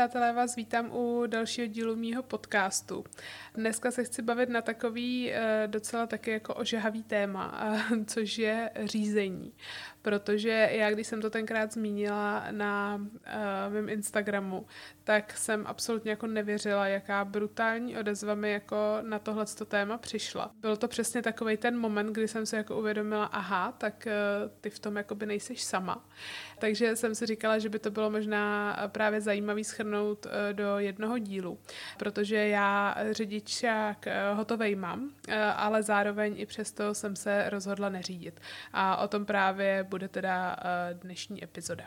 [0.00, 3.04] Přátelé, vás vítám u dalšího dílu mýho podcastu.
[3.54, 7.74] Dneska se chci bavit na takový eh, docela taky jako ožehavý téma,
[8.06, 9.52] což je řízení.
[10.02, 14.66] Protože já, když jsem to tenkrát zmínila na uh, mém Instagramu,
[15.04, 20.50] tak jsem absolutně jako nevěřila, jaká brutální odezva mi jako na tohle téma přišla.
[20.60, 24.70] Byl to přesně takový ten moment, kdy jsem si jako uvědomila, aha, tak uh, ty
[24.70, 26.04] v tom jakoby nejseš sama.
[26.58, 31.18] Takže jsem si říkala, že by to bylo možná právě zajímavý schrnout uh, do jednoho
[31.18, 31.58] dílu,
[31.98, 38.40] protože já řidičák uh, hotovej mám, uh, ale zároveň i přesto jsem se rozhodla neřídit.
[38.72, 40.56] A o tom právě bude teda
[40.92, 41.84] dnešní epizoda.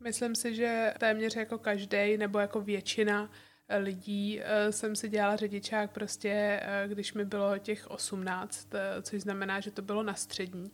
[0.00, 3.30] Myslím si, že téměř jako každý nebo jako většina
[3.78, 9.20] lidí eh, jsem si dělala řidičák prostě, eh, když mi bylo těch 18, eh, což
[9.20, 10.72] znamená, že to bylo na střední.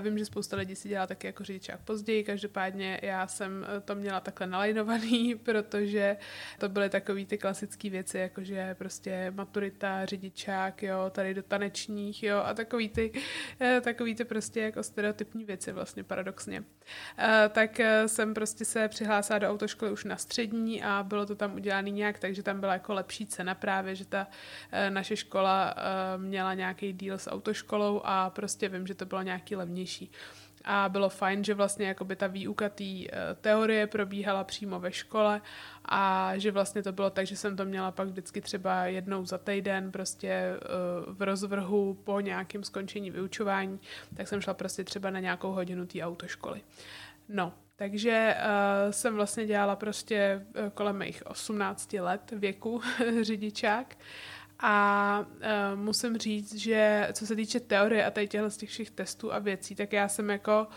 [0.00, 4.20] Vím, že spousta lidí si dělá taky jako řidičák později, každopádně já jsem to měla
[4.20, 6.16] takhle nalajnovaný, protože
[6.58, 12.38] to byly takové ty klasické věci, jakože prostě maturita, řidičák, jo, tady do tanečních, jo,
[12.38, 13.12] a takový ty,
[13.80, 16.64] takový ty prostě jako stereotypní věci vlastně paradoxně.
[17.52, 21.90] Tak jsem prostě se přihlásila do autoškoly už na střední a bylo to tam udělané
[21.90, 24.26] nějak, takže že tam byla jako lepší cena právě, že ta
[24.72, 29.22] e, naše škola e, měla nějaký deal s autoškolou a prostě vím, že to bylo
[29.22, 30.10] nějaký levnější.
[30.64, 33.08] A bylo fajn, že vlastně jakoby ta výuka té e,
[33.40, 35.40] teorie probíhala přímo ve škole
[35.84, 39.38] a že vlastně to bylo tak, že jsem to měla pak vždycky třeba jednou za
[39.38, 40.56] týden prostě
[41.06, 43.80] v rozvrhu po nějakém skončení vyučování,
[44.16, 46.60] tak jsem šla prostě třeba na nějakou hodinu té autoškoly.
[47.28, 52.80] No, takže uh, jsem vlastně dělala prostě uh, kolem mých 18 let věku
[53.22, 53.96] řidičák.
[54.58, 58.90] A uh, musím říct, že co se týče teorie a tady těchto z těch všech
[58.90, 60.74] testů a věcí, tak já jsem jako uh,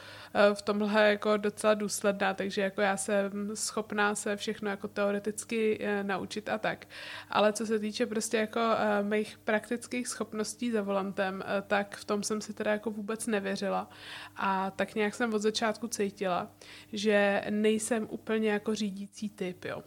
[0.53, 6.07] v tomhle jako docela důsledná, takže jako já jsem schopná se všechno jako teoreticky uh,
[6.07, 6.87] naučit a tak.
[7.29, 12.05] Ale co se týče prostě jako uh, mých praktických schopností za volantem, uh, tak v
[12.05, 13.89] tom jsem si teda jako vůbec nevěřila.
[14.35, 16.51] A tak nějak jsem od začátku cítila,
[16.93, 19.83] že nejsem úplně jako řídící typ, jo.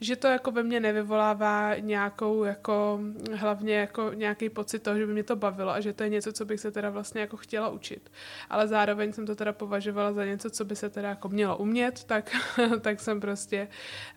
[0.00, 3.00] Že to jako ve mně nevyvolává nějakou jako
[3.34, 6.32] hlavně jako nějaký pocit toho, že by mě to bavilo a že to je něco,
[6.32, 8.12] co bych se teda vlastně jako chtěla učit.
[8.50, 12.04] Ale zároveň jsem to teda považovala za něco, co by se teda jako mělo umět,
[12.04, 12.36] tak,
[12.80, 13.68] tak jsem prostě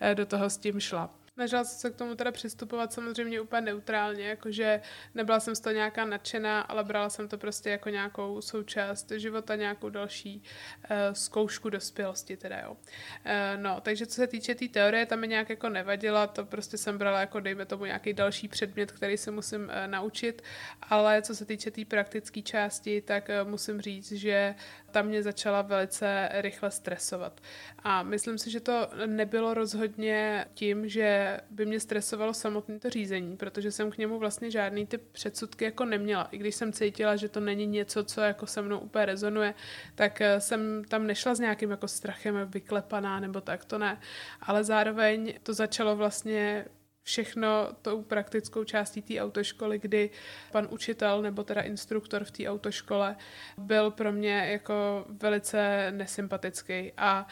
[0.02, 1.10] eh, do toho s tím šla.
[1.34, 4.82] Snažila jsem se k tomu teda přistupovat samozřejmě úplně neutrálně, jakože
[5.16, 9.56] nebyla jsem z toho nějaká nadšená, ale brala jsem to prostě jako nějakou součást života,
[9.56, 10.44] nějakou další
[10.82, 12.72] uh, zkoušku dospělosti teda, jo.
[12.72, 16.46] Uh, no, takže co se týče té tý teorie, tam mi nějak jako nevadila, to
[16.46, 20.42] prostě jsem brala jako dejme tomu nějaký další předmět, který se musím uh, naučit,
[20.82, 24.56] ale co se týče té tý praktické části, tak uh, musím říct, že
[24.94, 27.42] tam mě začala velice rychle stresovat.
[27.84, 33.38] A myslím si, že to nebylo rozhodně tím, že by mě stresovalo samotné to řízení,
[33.38, 36.28] protože jsem k němu vlastně žádný ty předsudky jako neměla.
[36.32, 39.54] I když jsem cítila, že to není něco, co jako se mnou úplně rezonuje,
[39.96, 44.00] tak eh, jsem tam nešla s nějakým jako strachem vyklepaná nebo tak, to ne.
[44.42, 46.66] Ale zároveň to začalo vlastně
[47.04, 50.10] všechno tou praktickou částí té autoškoly, kdy
[50.52, 53.16] pan učitel nebo teda instruktor v té autoškole
[53.58, 56.92] byl pro mě jako velice nesympatický.
[56.98, 57.28] A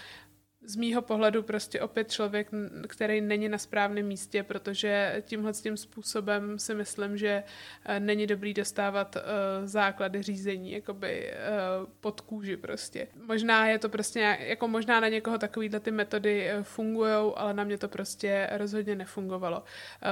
[0.66, 2.50] z mýho pohledu prostě opět člověk,
[2.88, 7.44] který není na správném místě, protože tímhle tím způsobem si myslím, že
[7.86, 9.22] eh, není dobrý dostávat uh,
[9.68, 13.08] základy řízení jakoby uh, pod kůži prostě.
[13.28, 17.78] Možná je to prostě jako možná na někoho takovýhle ty metody fungují, ale na mě
[17.78, 19.64] to prostě rozhodně nefungovalo.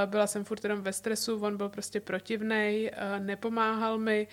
[0.05, 4.27] Byla jsem furt jenom ve stresu, on byl prostě protivnej, nepomáhal mi,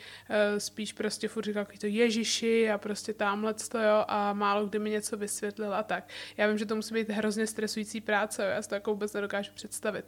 [0.59, 4.91] spíš prostě furt říkal to ježiši a prostě tamhle to jo a málo kdy mi
[4.91, 6.06] něco vysvětlil a tak.
[6.37, 9.53] Já vím, že to musí být hrozně stresující práce, já si to jako vůbec nedokážu
[9.55, 10.05] představit.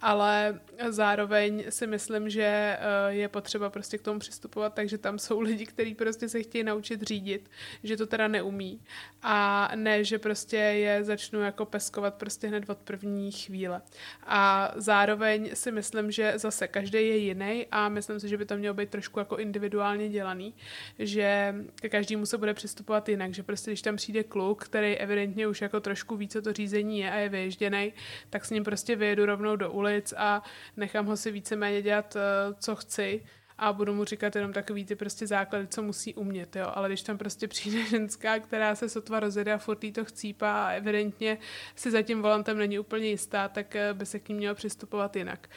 [0.00, 2.78] Ale zároveň si myslím, že eh,
[3.08, 7.02] je potřeba prostě k tomu přistupovat, takže tam jsou lidi, kteří prostě se chtějí naučit
[7.02, 7.50] řídit,
[7.82, 8.80] že to teda neumí.
[9.22, 13.82] A ne, že prostě je začnu jako peskovat prostě hned od první chvíle.
[14.26, 18.56] A zároveň si myslím, že zase každý je jiný a myslím si, že by to
[18.56, 20.54] mělo být trošku jako individuálně dělaný,
[20.98, 21.54] že
[21.90, 25.80] každému se bude přistupovat jinak, že prostě když tam přijde kluk, který evidentně už jako
[25.80, 27.92] trošku ví, co to řízení je a je vyježděný,
[28.30, 30.42] tak s ním prostě vyjedu rovnou do ulic a
[30.76, 33.22] nechám ho si víceméně dělat, eh, co chci
[33.58, 36.72] a budu mu říkat jenom takový ty prostě základy, co musí umět, jo.
[36.74, 40.66] Ale když tam prostě přijde ženská, která se sotva rozjede a furt jí to chcípá
[40.66, 41.38] a evidentně
[41.74, 45.16] si za tím volantem není úplně jistá, tak eh, by se k ní mělo přistupovat
[45.16, 45.48] jinak.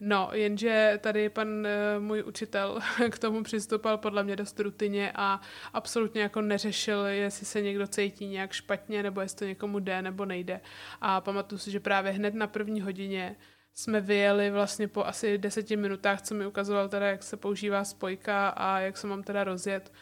[0.00, 2.78] No, jenže tady pan eh, můj učitel
[3.10, 5.40] k tomu přistupal podle mě dost rutině a
[5.72, 10.24] absolutně jako neřešil, jestli se někdo cítí nějak špatně, nebo jestli to někomu jde nebo
[10.24, 10.60] nejde.
[11.00, 13.36] A pamatuju si, že právě hned na první hodině
[13.74, 18.48] jsme vyjeli vlastně po asi deseti minutách, co mi ukazoval teda, jak se používá spojka
[18.48, 19.92] a jak se mám teda rozjet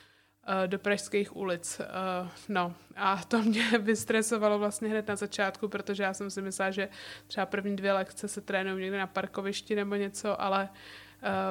[0.67, 1.81] do pražských ulic.
[1.81, 6.71] Uh, no a to mě vystresovalo vlastně hned na začátku, protože já jsem si myslela,
[6.71, 6.89] že
[7.27, 10.69] třeba první dvě lekce se trénují někde na parkovišti nebo něco, ale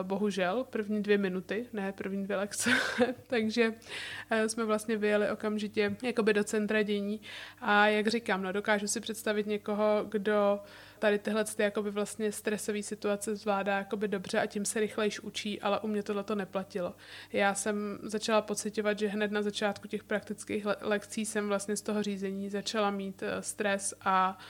[0.04, 2.70] bohužel první dvě minuty, ne první dvě lekce,
[3.28, 7.22] takže uh, jsme vlastně vyjeli okamžitě jakoby do centra dění
[7.62, 10.60] a jak říkám, no dokážu si představit někoho, kdo
[11.00, 15.62] tady tyhle ty jakoby vlastně stresové situace zvládá jakoby dobře a tím se rychlejš učí,
[15.62, 16.96] ale u mě tohle to neplatilo.
[17.34, 21.82] Já jsem začala pocitovat, že hned na začátku těch praktických le- lekcí jsem vlastně z
[21.82, 24.44] toho řízení začala mít uh, stres a uh,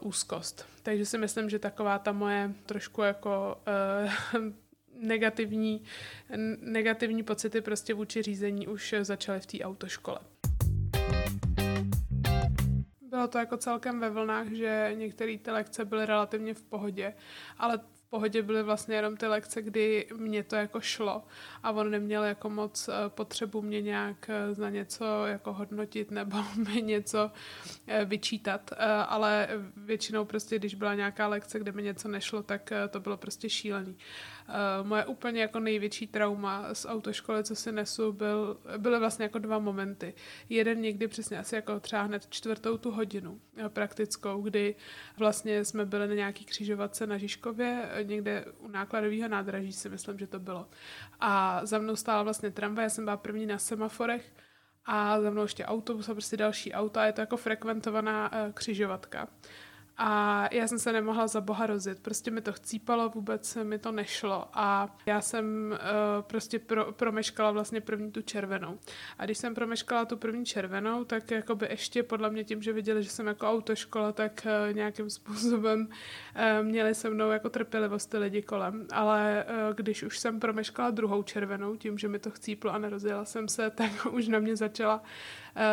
[0.00, 0.66] úzkost.
[0.82, 3.58] Takže si myslím, že taková ta moje trošku jako
[4.34, 4.42] uh,
[5.02, 5.82] negativní,
[6.60, 10.18] negativní pocity prostě vůči řízení už začaly v té autoškole.
[13.00, 17.14] Bylo to jako celkem ve vlnách, že některé ty lekce byly relativně v pohodě,
[17.58, 17.80] ale
[18.12, 21.22] pohodě byly vlastně jenom ty lekce, kdy mě to jako šlo
[21.62, 26.36] a on neměl jako moc eh, potřebu mě nějak eh, za něco jako hodnotit nebo
[26.56, 27.30] mi něco
[27.86, 28.70] eh, vyčítat,
[29.08, 33.50] ale většinou prostě, když byla nějaká lekce, kde mi něco nešlo, tak to bylo prostě
[33.50, 33.96] šílený.
[34.82, 39.58] Moje úplně jako největší trauma z autoškoly, co si nesu, byl, byly vlastně jako dva
[39.58, 40.14] momenty.
[40.48, 44.74] Jeden někdy přesně asi jako třeba hned čtvrtou tu hodinu praktickou, kdy
[45.16, 50.26] vlastně jsme byli na nějaký křižovatce na Žižkově, někde u nákladového nádraží si myslím, že
[50.26, 50.68] to bylo.
[51.20, 54.32] A za mnou stála vlastně tramvaj, já jsem byla první na semaforech
[54.84, 59.28] a za mnou ještě autobus a prostě další auta, je to jako frekventovaná uh, křižovatka.
[60.04, 62.00] A já jsem se nemohla za boha rozjet.
[62.00, 64.48] Prostě mi to chcípalo, vůbec mi to nešlo.
[64.52, 68.78] A já jsem uh, prostě pro, promeškala vlastně první tu červenou.
[69.18, 73.02] A když jsem promeškala tu první červenou, tak jakoby ještě podle mě tím, že viděli,
[73.02, 78.18] že jsem jako autoškola, tak uh, nějakým způsobem uh, měli se mnou jako trpělivost ty
[78.18, 78.86] lidi kolem.
[78.92, 83.24] Ale uh, když už jsem promeškala druhou červenou, tím, že mi to chcíplo a nerozjela
[83.24, 85.02] jsem se, tak už na mě začala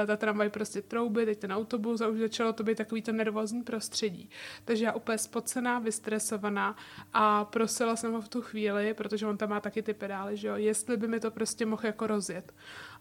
[0.07, 3.63] ta tramvaj prostě trouby, teď ten autobus a už začalo to být takový to nervózní
[3.63, 4.29] prostředí.
[4.65, 6.75] Takže já úplně spocená, vystresovaná
[7.13, 10.47] a prosila jsem ho v tu chvíli, protože on tam má taky ty pedály, že
[10.47, 12.53] jo, jestli by mi to prostě mohl jako rozjet.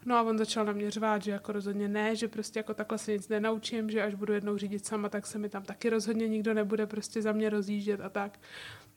[0.05, 2.97] No a on začal na mě řvát, že jako rozhodně ne, že prostě jako takhle
[2.97, 6.27] se nic nenaučím, že až budu jednou řídit sama, tak se mi tam taky rozhodně
[6.27, 8.39] nikdo nebude prostě za mě rozjíždět a tak.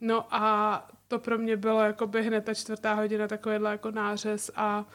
[0.00, 4.50] No a to pro mě bylo jako by hned ta čtvrtá hodina takovýhle jako nářez
[4.56, 4.86] a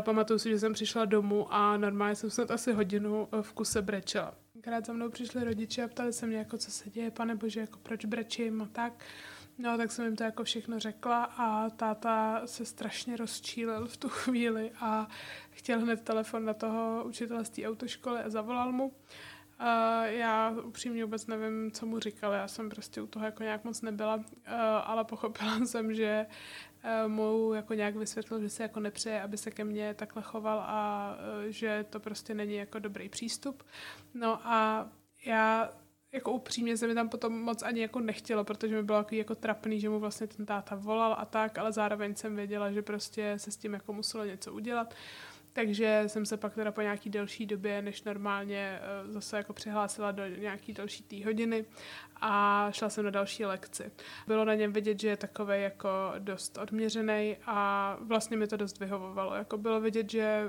[0.00, 4.34] Pamatuju si, že jsem přišla domů a normálně jsem snad asi hodinu v kuse brečela.
[4.60, 7.60] Krát za mnou přišli rodiče a ptali se mě, jako, co se děje, pane bože,
[7.60, 9.04] jako proč brečím a tak.
[9.58, 14.08] No, tak jsem jim to jako všechno řekla a táta se strašně rozčílil v tu
[14.08, 15.08] chvíli a
[15.50, 18.92] chtěl hned telefon na toho učitele z té autoškoly a zavolal mu.
[19.60, 23.64] Uh, já upřímně vůbec nevím, co mu říkal, já jsem prostě u toho jako nějak
[23.64, 24.22] moc nebyla, uh,
[24.84, 26.26] ale pochopila jsem, že
[27.06, 31.10] mu jako nějak vysvětlil, že se jako nepřeje, aby se ke mně takhle choval a
[31.16, 33.62] uh, že to prostě není jako dobrý přístup.
[34.14, 34.88] No a
[35.26, 35.70] já
[36.12, 39.34] jako upřímně se mi tam potom moc ani jako nechtělo, protože mi bylo jako, jako
[39.34, 43.34] trapný, že mu vlastně ten táta volal a tak, ale zároveň jsem věděla, že prostě
[43.36, 44.94] se s tím jako muselo něco udělat.
[45.56, 50.12] Takže jsem se pak teda po nějaký delší době, než normálně eh, zase jako přihlásila
[50.12, 51.64] do nějaký další tý hodiny
[52.20, 53.90] a šla jsem na další lekci.
[54.26, 58.80] Bylo na něm vidět, že je takový jako dost odměřený a vlastně mi to dost
[58.80, 59.34] vyhovovalo.
[59.34, 60.46] Jako bylo vidět, že eh,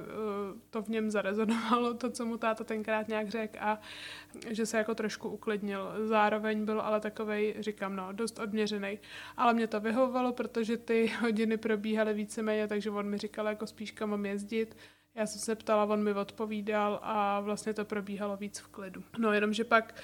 [0.69, 3.79] to v něm zarezonovalo, to, co mu táta tenkrát nějak řekl a
[4.49, 5.93] že se jako trošku uklidnil.
[6.07, 8.99] Zároveň byl ale takový, říkám, no, dost odměřený.
[9.37, 13.91] Ale mě to vyhovovalo, protože ty hodiny probíhaly víceméně, takže on mi říkal, jako spíš
[13.91, 14.75] kam mám jezdit
[15.17, 19.03] já jsem se ptala, on mi odpovídal a vlastně to probíhalo víc v klidu.
[19.17, 19.95] No jenom, že pak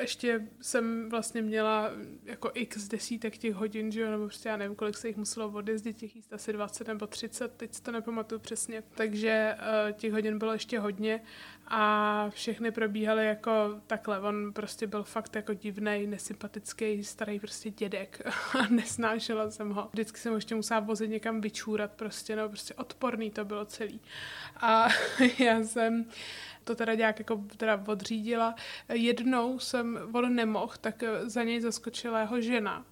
[0.00, 1.90] ještě jsem vlastně měla
[2.24, 5.48] jako x desítek těch hodin, že jo, nebo prostě já nevím, kolik se jich muselo
[5.48, 8.82] odjezdit, těch jíst asi 20 nebo 30, teď to nepamatuju přesně.
[8.94, 11.22] Takže uh, těch hodin bylo ještě hodně
[11.74, 14.20] a všechny probíhaly jako takhle.
[14.20, 18.22] On prostě byl fakt jako divný, nesympatický, starý prostě dědek
[18.58, 19.88] a nesnášela jsem ho.
[19.92, 24.00] Vždycky jsem ho ještě musela vozit někam vyčůrat prostě, no prostě odporný to bylo celý.
[24.56, 24.88] A
[25.38, 26.04] já jsem
[26.64, 28.54] to teda nějak jako teda odřídila.
[28.88, 32.84] Jednou jsem, on nemohl, tak za něj zaskočila jeho žena.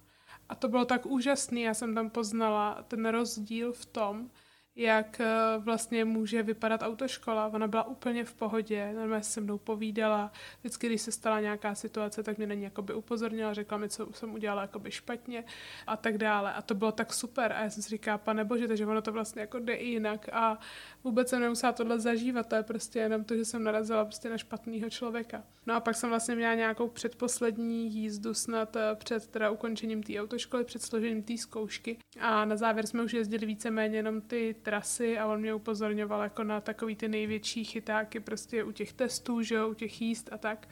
[0.49, 4.29] A to bylo tak úžasný, já jsem tam poznala ten rozdíl v tom,
[4.75, 7.47] jak eh, vlastně může vypadat autoškola.
[7.47, 10.31] Ona byla úplně v pohodě, normálně se mnou povídala.
[10.59, 14.13] Vždycky, když se stala nějaká situace, tak mě na ní jakoby upozornila, řekla mi, co
[14.13, 15.43] jsem udělala jakoby špatně
[15.87, 16.53] a tak dále.
[16.53, 17.53] A to bylo tak super.
[17.53, 20.29] A já jsem si říkala, pane bože, takže ono to vlastně jako jde i jinak.
[20.33, 20.59] A
[21.03, 22.47] vůbec jsem nemusela tohle zažívat.
[22.47, 25.43] To je prostě jenom to, že jsem narazila prostě na špatného člověka.
[25.65, 30.19] No a pak jsem vlastně měla nějakou předposlední jízdu snad eh, před teda ukončením té
[30.19, 31.97] autoškoly, před složením té zkoušky.
[32.19, 36.43] A na závěr jsme už jezdili víceméně jenom ty trasy a on mě upozorňoval jako
[36.43, 40.37] na takový ty největší chytáky prostě u těch testů, že jo, u těch jíst a
[40.37, 40.67] tak.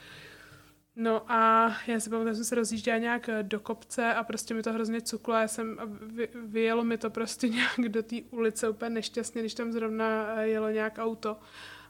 [1.01, 4.63] No a já si pamatuju, že jsem se rozjížděla nějak do kopce a prostě mi
[4.63, 8.89] to hrozně cuklo já jsem, vy, vyjelo mi to prostě nějak do té ulice úplně
[8.89, 11.37] nešťastně, když tam zrovna eh, jelo nějak auto.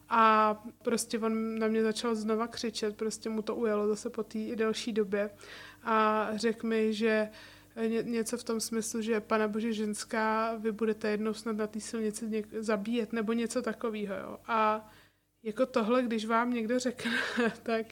[0.10, 4.40] A prostě on na mě začal znova křičet, prostě mu to ujelo zase po té
[4.56, 5.30] delší době
[5.84, 7.30] a řekl mi, že
[7.88, 11.80] ně, něco v tom smyslu, že pana bože ženská, vy budete jednou snad na té
[11.80, 14.40] silnici něk- zabíjet, nebo něco takového.
[14.48, 14.90] A
[15.44, 17.12] jako tohle, když vám někdo řekne,
[17.64, 17.86] tak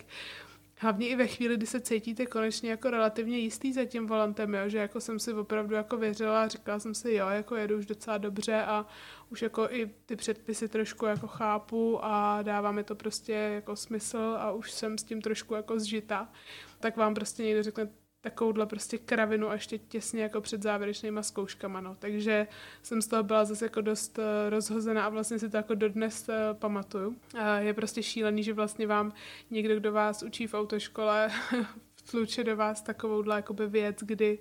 [0.80, 4.70] hlavně i ve chvíli, kdy se cítíte konečně jako relativně jistý za tím volantem, jo,
[4.70, 7.86] že jako jsem si opravdu jako věřila a říkala jsem si, jo, jako jedu už
[7.86, 8.86] docela dobře a
[9.30, 14.36] už jako i ty předpisy trošku jako chápu a dává mi to prostě jako smysl
[14.40, 16.32] a už jsem s tím trošku jako zžita,
[16.80, 17.90] tak vám prostě někdo řekne,
[18.30, 21.96] takovouhle prostě kravinu a ještě těsně jako před závěrečnýma zkouškama, no.
[22.00, 22.48] Takže
[22.84, 26.30] jsem z toho byla zase jako dost uh, rozhozená a vlastně si to jako dodnes
[26.30, 27.08] uh, pamatuju.
[27.08, 29.14] Uh, je prostě šílený, že vlastně vám
[29.52, 31.32] někdo, kdo vás učí v autoškole,
[31.96, 34.40] vtluče do vás takovouhle jakoby věc, kdy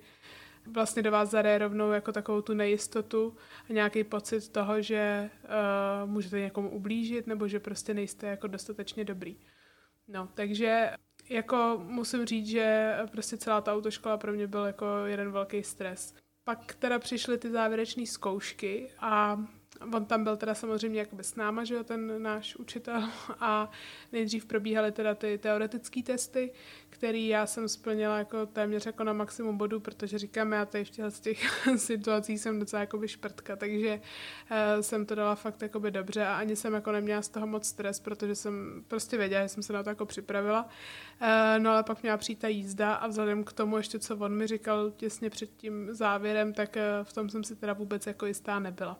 [0.73, 3.35] vlastně do vás zadaje rovnou jako takovou tu nejistotu
[3.69, 9.05] a nějaký pocit toho, že uh, můžete někomu ublížit nebo že prostě nejste jako dostatečně
[9.05, 9.37] dobrý.
[10.07, 10.91] No, takže
[11.29, 16.15] jako musím říct, že prostě celá ta autoškola pro mě byl jako jeden velký stres.
[16.43, 19.45] Pak teda přišly ty závěrečné zkoušky a
[19.93, 23.03] On tam byl teda samozřejmě jakoby s náma, že jo, ten náš učitel
[23.39, 23.71] a
[24.11, 26.51] nejdřív probíhaly teda ty teoretické testy,
[26.89, 30.89] který já jsem splnila jako téměř jako na maximum bodů, protože říkám, já tady v
[30.89, 31.39] těch, z těch
[31.77, 34.01] situacích jsem docela jakoby šprtka, takže
[34.51, 37.67] uh, jsem to dala fakt jakoby dobře a ani jsem jako neměla z toho moc
[37.67, 40.63] stres, protože jsem prostě věděla, že jsem se na to jako připravila.
[41.21, 41.27] Uh,
[41.63, 44.47] no ale pak měla přijít ta jízda a vzhledem k tomu ještě, co on mi
[44.47, 48.59] říkal těsně před tím závěrem, tak uh, v tom jsem si teda vůbec jako jistá
[48.59, 48.99] nebyla.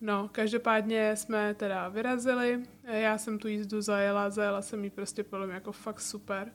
[0.00, 5.46] No, každopádně jsme teda vyrazili, já jsem tu jízdu zajela, zajela jsem jí prostě podle
[5.46, 6.52] mě jako fakt super.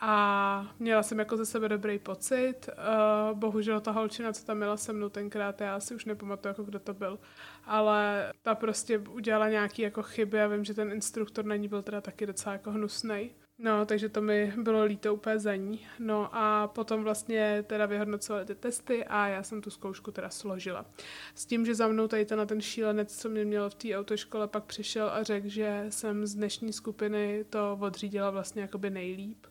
[0.00, 2.54] A měla jsem jako ze sebe dobrý pocit.
[2.68, 6.62] Uh, bohužel ta holčina, co tam měla se mnou tenkrát, já si už nepamatuju, jako
[6.62, 7.18] kdo to byl,
[7.64, 11.82] ale ta prostě udělala nějaký jako chyby a vím, že ten instruktor na ní byl
[11.82, 13.30] teda taky docela jako hnusnej.
[13.58, 15.86] No, takže to mi bylo líto úplně za ní.
[15.98, 20.86] No a potom vlastně teda vyhodnocovali ty testy a já jsem tu zkoušku teda složila.
[21.34, 24.48] S tím, že za mnou tady ten, ten šílenec, co mě měl v té autoškole,
[24.48, 29.46] pak přišel a řekl, že jsem z dnešní skupiny to odřídila vlastně jakoby nejlíp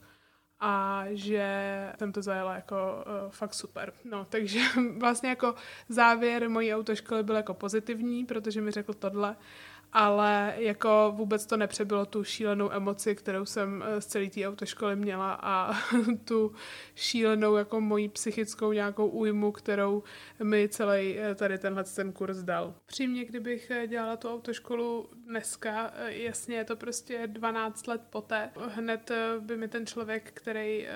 [0.60, 1.48] a že
[1.98, 3.94] jsem to zajela jako uh, fakt super.
[4.04, 4.60] No, takže
[4.98, 5.56] vlastně jako
[5.90, 9.36] závěr mojí autoškoly byl jako pozitivní, protože mi řekl tohle
[9.94, 14.96] ale jako vůbec to nepřebylo tu šílenou emoci, kterou jsem eh, z celé té autoškoly
[14.96, 15.74] měla a
[16.26, 16.52] tu
[16.96, 20.04] šílenou jako mojí psychickou nějakou újmu, kterou
[20.44, 22.76] mi celý eh, tady tenhle ten kurz dal.
[22.86, 29.12] Přímě, kdybych eh, dělala tu autoškolu dneska, jasně je to prostě 12 let poté, hned
[29.40, 30.88] by mi ten člověk, který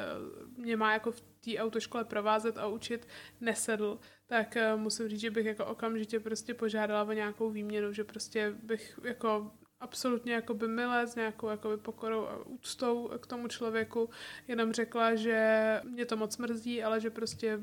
[0.57, 3.07] mě má jako v té autoškole provázet a učit,
[3.41, 3.99] nesedl
[4.29, 8.53] tak uh, musím říct, že bych jako okamžitě prostě požádala o nějakou výměnu, že prostě
[8.63, 14.09] bych jako absolutně jako by milé s nějakou jako pokorou a úctou k tomu člověku
[14.47, 17.59] jenom řekla, že mě to moc mrzí, ale že prostě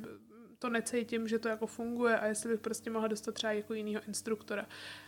[0.58, 4.02] to necítím, že to jako funguje a jestli bych prostě mohla dostat třeba jako jinýho
[4.08, 4.66] instruktora.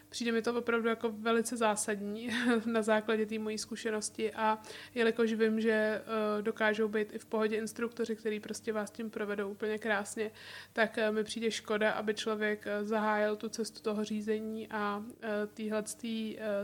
[0.08, 2.30] Přijde mi to opravdu jako velice zásadní
[2.66, 4.58] na základě té mojí zkušenosti a
[4.94, 9.50] jelikož vím, že uh, dokážou být i v pohodě instruktoři, který prostě vás tím provedou
[9.50, 10.30] úplně krásně,
[10.72, 15.08] tak uh, mi přijde škoda, aby člověk uh, zahájil tu cestu toho řízení a uh,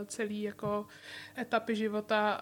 [0.07, 0.87] celý jako
[1.37, 2.41] etapy života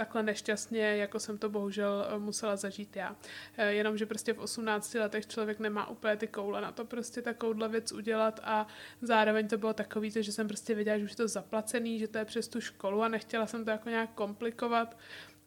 [0.00, 3.16] takhle nešťastně, jako jsem to bohužel eh, musela zažít já.
[3.56, 7.68] Eh, Jenomže prostě v 18 letech člověk nemá úplně ty koule na to prostě takovouhle
[7.68, 8.66] věc udělat a
[9.02, 12.18] zároveň to bylo takový, že jsem prostě věděla, že už je to zaplacený, že to
[12.18, 14.96] je přes tu školu a nechtěla jsem to jako nějak komplikovat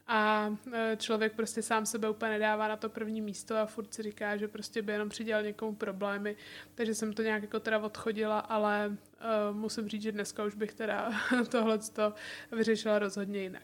[0.07, 4.03] a eh, člověk prostě sám sebe úplně nedává na to první místo a furt si
[4.03, 6.35] říká, že prostě by jenom přidělal někomu problémy,
[6.75, 10.73] takže jsem to nějak jako teda odchodila, ale uh, musím říct, že dneska už bych
[10.73, 11.11] teda
[11.49, 11.79] tohle
[12.51, 13.63] vyřešila rozhodně jinak.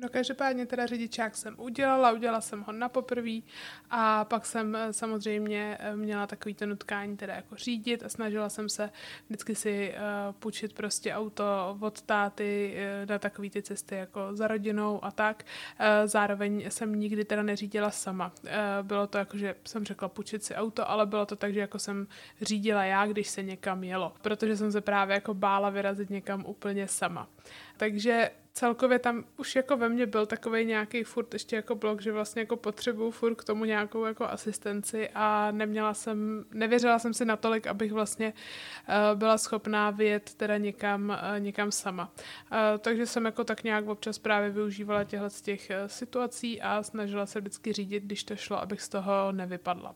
[0.00, 3.44] No každopádně teda řidičák jsem udělala, udělala jsem ho na poprví
[3.90, 8.48] a pak jsem eh, samozřejmě eh, měla takový to nutkání teda jako řídit a snažila
[8.48, 8.90] jsem se
[9.26, 14.46] vždycky si uh, půjčit prostě auto od táty uh, na takové ty cesty jako za
[14.46, 15.44] rodinou a tak.
[15.80, 18.32] Uh, zároveň jsem nikdy teda neřídila sama.
[18.42, 18.50] Uh,
[18.82, 21.78] bylo to jako, že jsem řekla půjčit si auto, ale bylo to tak, že jako
[21.78, 22.06] jsem
[22.42, 26.88] řídila já, když se někam jelo, protože jsem se právě jako bála vyrazit někam úplně
[26.88, 27.28] sama.
[27.78, 32.12] Takže celkově tam už jako ve mně byl takový nějaký furt ještě jako blok, že
[32.12, 37.24] vlastně jako potřebuju furt k tomu nějakou jako asistenci a neměla jsem, nevěřila jsem si
[37.24, 42.12] natolik, abych vlastně uh, byla schopná vyjet teda někam, uh, někam sama.
[42.14, 47.26] Uh, takže jsem jako tak nějak občas právě využívala těchto z těch situací a snažila
[47.26, 49.94] se vždycky řídit, když to šlo, abych z toho nevypadla.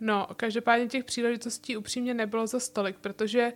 [0.00, 3.52] No, každopádně těch příležitostí upřímně nebylo za stolik, protože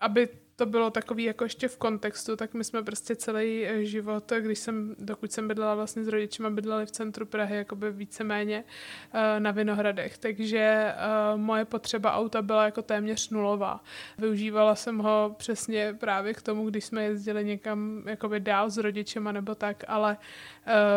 [0.00, 4.32] aby to bylo takový jako ještě v kontextu, tak my jsme prostě celý eh, život,
[4.40, 8.64] když jsem, dokud jsem bydlela vlastně s rodičima, bydleli v centru Prahy, jakoby víceméně
[9.14, 13.84] uh, na Vinohradech, takže uh, moje potřeba auta byla jako téměř nulová.
[14.18, 19.32] Využívala jsem ho přesně právě k tomu, když jsme jezdili někam jakoby dál s rodičema
[19.32, 20.16] nebo tak, ale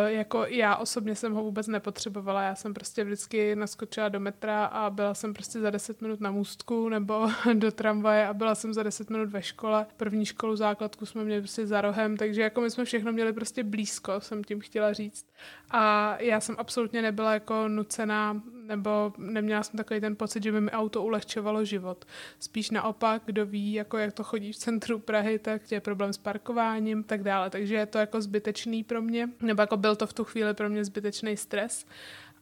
[0.07, 4.89] jako já osobně jsem ho vůbec nepotřebovala, já jsem prostě vždycky naskočila do metra a
[4.89, 8.83] byla jsem prostě za 10 minut na můstku nebo do tramvaje a byla jsem za
[8.83, 9.85] 10 minut ve škole.
[9.97, 13.63] První školu základku jsme měli prostě za rohem, takže jako my jsme všechno měli prostě
[13.63, 15.25] blízko, jsem tím chtěla říct.
[15.71, 20.61] A já jsem absolutně nebyla jako nucená, nebo neměla jsem takový ten pocit, že by
[20.61, 22.05] mi auto ulehčovalo život.
[22.39, 26.17] Spíš naopak, kdo ví, jako jak to chodí v centru Prahy, tak je problém s
[26.17, 27.49] parkováním, tak dále.
[27.49, 30.69] Takže je to jako zbytečný pro mě, nebo jako byl to v tu chvíli pro
[30.69, 31.85] mě zbytečný stres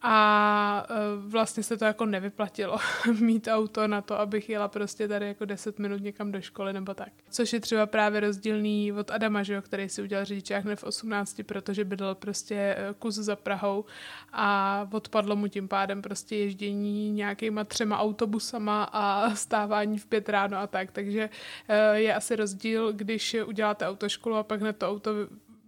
[0.02, 0.94] a e,
[1.28, 2.78] vlastně se to jako nevyplatilo
[3.20, 6.94] mít auto na to, abych jela prostě tady jako 10 minut někam do školy nebo
[6.94, 7.08] tak.
[7.30, 10.84] Což je třeba právě rozdílný od Adama, že jo, který si udělal řidičák hned v
[10.84, 13.84] 18, protože bydlel prostě e, kus za Prahou
[14.32, 20.58] a odpadlo mu tím pádem prostě ježdění nějakýma třema autobusama a stávání v pět ráno
[20.58, 20.92] a tak.
[20.92, 21.30] Takže
[21.68, 25.10] e, je asi rozdíl, když uděláte autoškolu a pak hned to auto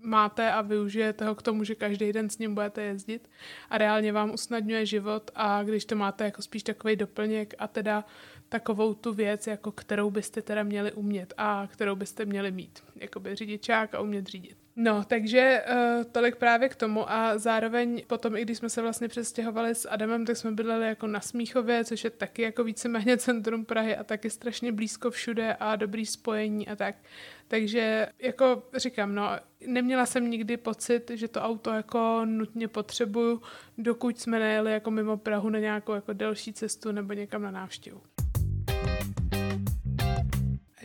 [0.09, 3.31] máte a využijete ho k tomu, že každý den s ním budete jezdit
[3.71, 8.05] a reálně vám usnadňuje život a když to máte jako spíš takový doplněk a teda
[8.49, 12.83] takovou tu věc, jako kterou byste teda měli umět a kterou byste měli mít.
[12.97, 14.68] Jakoby řidičák a umět řídit.
[14.81, 19.09] No, takže uh, tolik právě k tomu a zároveň potom, i když jsme se vlastně
[19.09, 23.65] přestěhovali s Adamem, tak jsme bydleli jako na Smíchově, což je taky jako víceméně centrum
[23.65, 26.95] Prahy a taky strašně blízko všude a dobrý spojení a tak.
[27.49, 29.31] Takže jako říkám, no,
[29.67, 33.43] neměla jsem nikdy pocit, že to auto jako nutně potřebuju,
[33.79, 38.01] dokud jsme nejeli jako mimo Prahu na nějakou jako delší cestu nebo někam na návštěvu.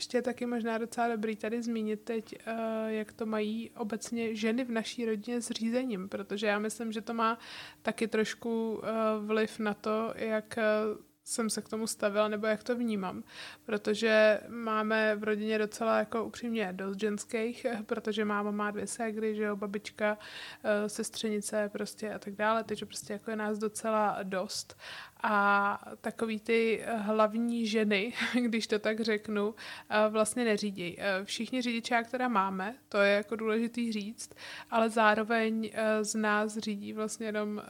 [0.04, 2.54] Ještě je taky možná docela dobrý tady zmínit teď, uh,
[2.88, 7.14] jak to mají obecně ženy v naší rodině s řízením, protože já myslím, že to
[7.14, 7.40] má
[7.82, 12.64] taky trošku uh, vliv na to, jak uh, jsem se k tomu stavila, nebo jak
[12.64, 13.24] to vnímám,
[13.66, 19.44] protože máme v rodině docela jako upřímně dost ženských, protože máma má dvě ségry, že
[19.44, 20.18] jo, babička,
[20.64, 24.78] eh, sestřenice prostě a tak dále, takže prostě jako je nás docela dost.
[25.24, 28.14] A takový ty hlavní ženy,
[28.46, 29.56] když to tak řeknu,
[29.90, 30.96] eh, vlastně neřídí.
[31.00, 34.34] Eh, všichni řidičák teda máme, to je jako důležitý říct,
[34.70, 37.62] ale zároveň z nás řídí vlastně jenom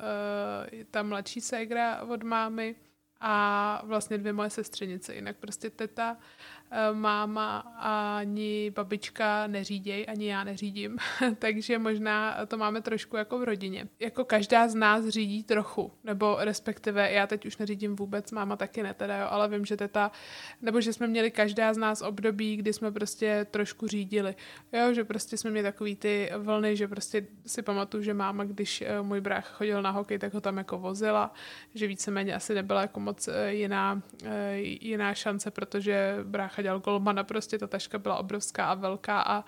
[0.92, 2.76] ta mladší ségra od mámy,
[3.26, 5.16] a vlastně dvě moje sestřenice.
[5.16, 6.18] Jinak prostě teta
[6.94, 10.98] máma ani babička neříděj, ani já neřídím,
[11.40, 13.88] takže možná to máme trošku jako v rodině.
[14.00, 18.84] Jako každá z nás řídí trochu, nebo respektive já teď už neřídím vůbec, máma taky
[18.84, 20.12] ne teda, jo, ale vím, že teta,
[20.62, 24.36] nebo že jsme měli každá z nás období, kdy jsme prostě trošku řídili.
[24.74, 28.82] Jo, že prostě jsme měli takový ty vlny, že prostě si pamatuju, že máma, když
[28.82, 31.34] eh, můj brách chodil na hokej, tak ho tam jako vozila,
[31.76, 34.02] že víceméně asi nebyla jako moc eh, jiná,
[34.82, 39.46] jiná šance, protože brácha dělal golmana, prostě ta taška byla obrovská a velká a uh,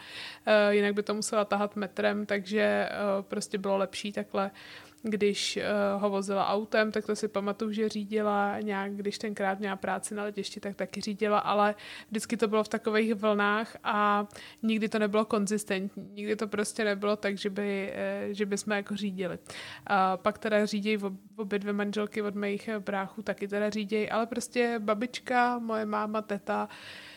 [0.70, 4.52] jinak by to musela tahat metrem, takže uh, prostě bylo lepší takhle
[5.10, 9.76] když uh, ho vozila autem, tak to si pamatuju, že řídila nějak, když tenkrát měla
[9.76, 11.76] práci na letišti, tak taky řídila, ale
[12.10, 14.28] vždycky to bylo v takových vlnách a
[14.64, 16.10] nikdy to nebylo konzistentní.
[16.14, 17.94] Nikdy to prostě nebylo tak, že by,
[18.28, 19.38] uh, že by jsme jako řídili.
[19.38, 24.26] Uh, pak teda řídějí ob, obě dvě manželky od mých bráchů, taky teda řídějí, ale
[24.26, 26.76] prostě babička, moje máma, teta, uh,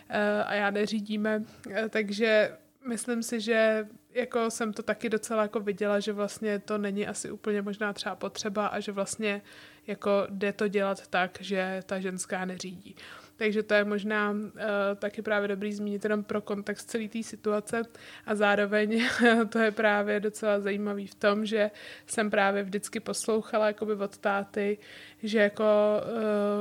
[0.08, 2.56] Eh, a já neřídíme, eh, takže
[2.88, 7.30] myslím si, že jako jsem to taky docela jako viděla, že vlastně to není asi
[7.30, 9.42] úplně možná třeba potřeba a že vlastně
[9.86, 12.96] jako jde to dělat tak, že ta ženská neřídí.
[13.36, 14.50] takže to je možná uh,
[14.96, 17.82] taky právě dobrý zmínit jenom pro kontext celé té situace
[18.26, 19.08] a zároveň
[19.48, 21.70] to je právě docela zajímavý v tom, že
[22.06, 24.78] jsem právě vždycky poslouchala jakoby od táty,
[25.22, 25.64] že jako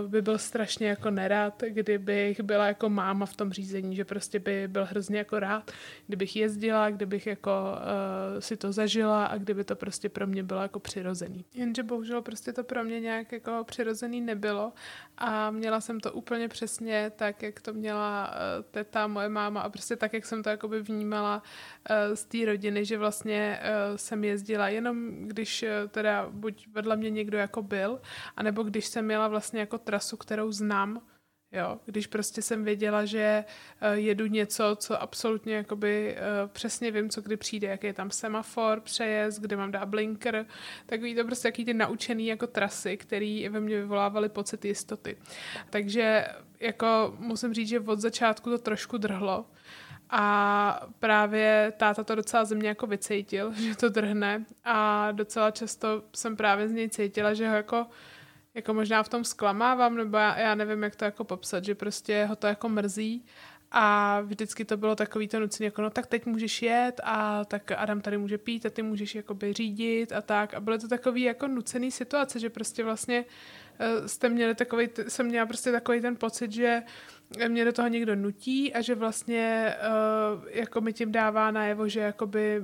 [0.04, 4.39] uh, by byl strašně jako nerad, kdybych byla jako máma v tom řízení, že prostě
[4.39, 5.72] by byl hrozně jako rád,
[6.08, 10.62] kdybych jezdila, kdybych jako uh, si to zažila a kdyby to prostě pro mě bylo
[10.62, 11.46] jako přirozený.
[11.54, 14.74] Jenže bohužel prostě to pro mě nějak jako přirozený nebylo
[15.17, 19.70] a měla jsem to úplně přesně tak, jak to měla uh, teta, moje máma a
[19.70, 21.43] prostě tak, jak jsem to jakoby vnímala
[21.89, 26.96] uh, z té rodiny, že vlastně uh, jsem jezdila jenom, když uh, teda buď vedle
[26.96, 28.00] mě někdo jako byl,
[28.48, 31.02] anebo když jsem měla vlastně jako trasu, kterou znám,
[31.52, 33.46] Jo, když prostě jsem věděla, že
[33.82, 38.12] uh, jedu něco, co absolutně jakoby uh, přesně vím, co kdy přijde, jaký je tam
[38.12, 40.46] semafor, přejezd, kde mám dát blinker,
[40.86, 45.18] takový to prostě jaký ty naučený jako trasy, které ve mně vyvolávaly pocit jistoty.
[45.70, 46.28] Takže
[46.60, 49.46] jako musím říct, že od začátku to trošku drhlo,
[50.10, 56.04] a právě táta to docela ze mě jako vycítil, že to drhne a docela často
[56.16, 57.88] jsem právě z něj cítila, že ho jako
[58.58, 62.26] jako možná v tom zklamávám, nebo já, já nevím, jak to jako popsat, že prostě
[62.26, 63.26] ho to jako mrzí
[63.72, 67.72] a vždycky to bylo takový to nucený, jako no tak teď můžeš jet a tak
[67.72, 70.54] Adam tady může pít a ty můžeš jakoby řídit a tak.
[70.54, 73.26] A bylo to takový jako nucený situace, že prostě vlastně
[74.00, 76.84] uh, jste měli takový, jsem měla prostě takový ten pocit, že
[77.48, 79.76] mě do toho někdo nutí a že vlastně
[80.38, 82.62] uh, jako mi tím dává najevo, že jakoby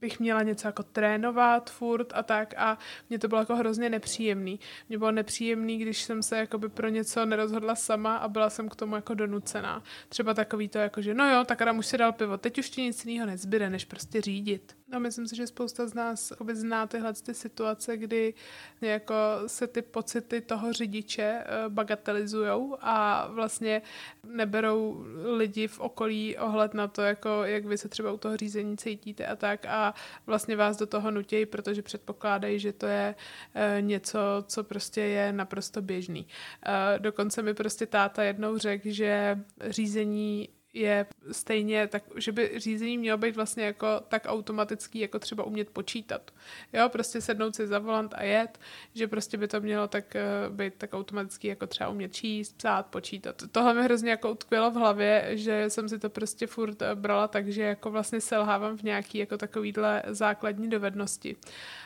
[0.00, 2.78] bych měla něco jako trénovat furt a tak a
[3.08, 4.60] mě to bylo jako hrozně nepříjemný.
[4.88, 8.76] Mě bylo nepříjemný, když jsem se jakoby pro něco nerozhodla sama a byla jsem k
[8.76, 9.82] tomu jako donucená.
[10.08, 12.70] Třeba takový to jako, že no jo, tak Adam už si dal pivo, teď už
[12.70, 14.76] ti nic jiného nezbyde, než prostě řídit.
[14.88, 18.34] No myslím si, že spousta z nás zná tyhle ty situace, kdy
[18.80, 19.14] jako
[19.46, 23.82] se ty pocity toho řidiče uh, bagatelizujou a vlastně
[24.24, 25.04] neberou
[25.36, 29.26] lidi v okolí ohled na to, jako jak vy se třeba u toho řízení cítíte
[29.26, 29.85] a tak a
[30.26, 33.14] vlastně vás do toho nutějí, protože předpokládají, že to je
[33.54, 36.26] uh, něco, co prostě je naprosto běžný.
[36.68, 42.98] Uh, dokonce mi prostě táta jednou řekl, že řízení je stejně tak, že by řízení
[42.98, 46.30] mělo být vlastně jako tak automatický, jako třeba umět počítat.
[46.72, 48.58] Jo, prostě sednout si za volant a jet,
[48.94, 50.16] že prostě by to mělo tak
[50.48, 53.42] uh, být tak automatický, jako třeba umět číst, psát, počítat.
[53.52, 57.28] Tohle mi hrozně jako utkvělo v hlavě, že jsem si to prostě furt uh, brala
[57.28, 61.36] tak, že jako vlastně selhávám v nějaký jako takovýhle základní dovednosti.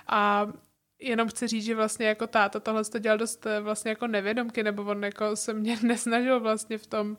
[0.06, 0.52] A
[1.00, 4.62] jenom chci říct, že vlastně jako táta tohle to dělal dost eh, vlastně jako nevědomky,
[4.62, 7.16] nebo on jako se mě nesnažil vlastně v tom uh,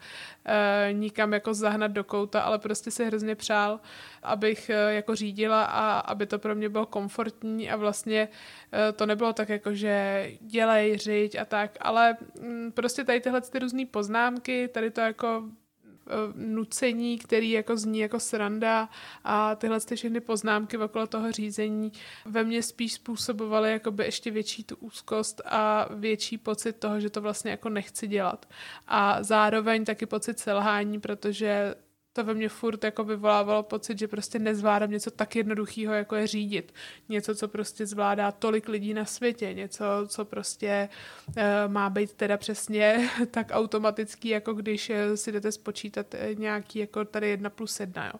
[0.92, 3.80] nikam jako zahnat do kouta, ale prostě se hrozně přál,
[4.24, 8.28] abych uh, jako řídila a aby to pro mě bylo komfortní a vlastně
[8.74, 13.42] uh, to nebylo tak jako, že dělej, řiď a tak, ale um, prostě tady tyhle
[13.42, 15.44] ty různé poznámky, tady to jako
[16.36, 18.90] nucení, který jako zní jako sranda
[19.24, 21.92] a tyhle ty všechny poznámky okolo toho řízení
[22.26, 27.22] ve mně spíš způsobovaly jakoby ještě větší tu úzkost a větší pocit toho, že to
[27.22, 28.46] vlastně jako nechci dělat.
[28.88, 31.76] A zároveň taky pocit selhání, protože
[32.14, 36.28] to ve mně furt jako vyvolávalo pocit, že prostě nezvládám něco tak jednoduchého, jako je
[36.28, 36.74] řídit.
[37.10, 39.54] Něco, co prostě zvládá tolik lidí na světě.
[39.54, 40.90] Něco, co prostě
[41.28, 41.34] uh,
[41.68, 47.06] má být teda přesně tak automatický, jako když uh, si jdete spočítat uh, nějaký jako
[47.06, 48.06] tady jedna plus jedna.
[48.06, 48.14] Jo.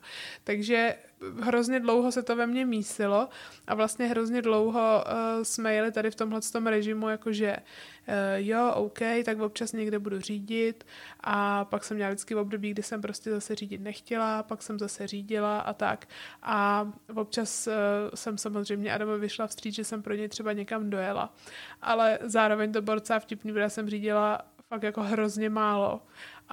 [0.44, 0.96] Takže
[1.42, 3.30] hrozně dlouho se to ve mně mísilo
[3.68, 8.74] a vlastně hrozně dlouho uh, jsme jeli tady v tomhle tom režimu, jakože uh, jo,
[8.76, 10.84] OK, tak občas někde budu řídit
[11.20, 14.80] a pak jsem měla vždycky v období, kdy jsem prostě zase řídit nechtěla, pak jsem
[14.80, 16.08] zase řídila a tak.
[16.44, 17.74] A občas uh,
[18.16, 21.34] jsem samozřejmě Adamu vyšla vstříc, že jsem pro něj třeba někam dojela,
[21.82, 26.02] ale zároveň to docela vtipný, protože jsem řídila fakt jako hrozně málo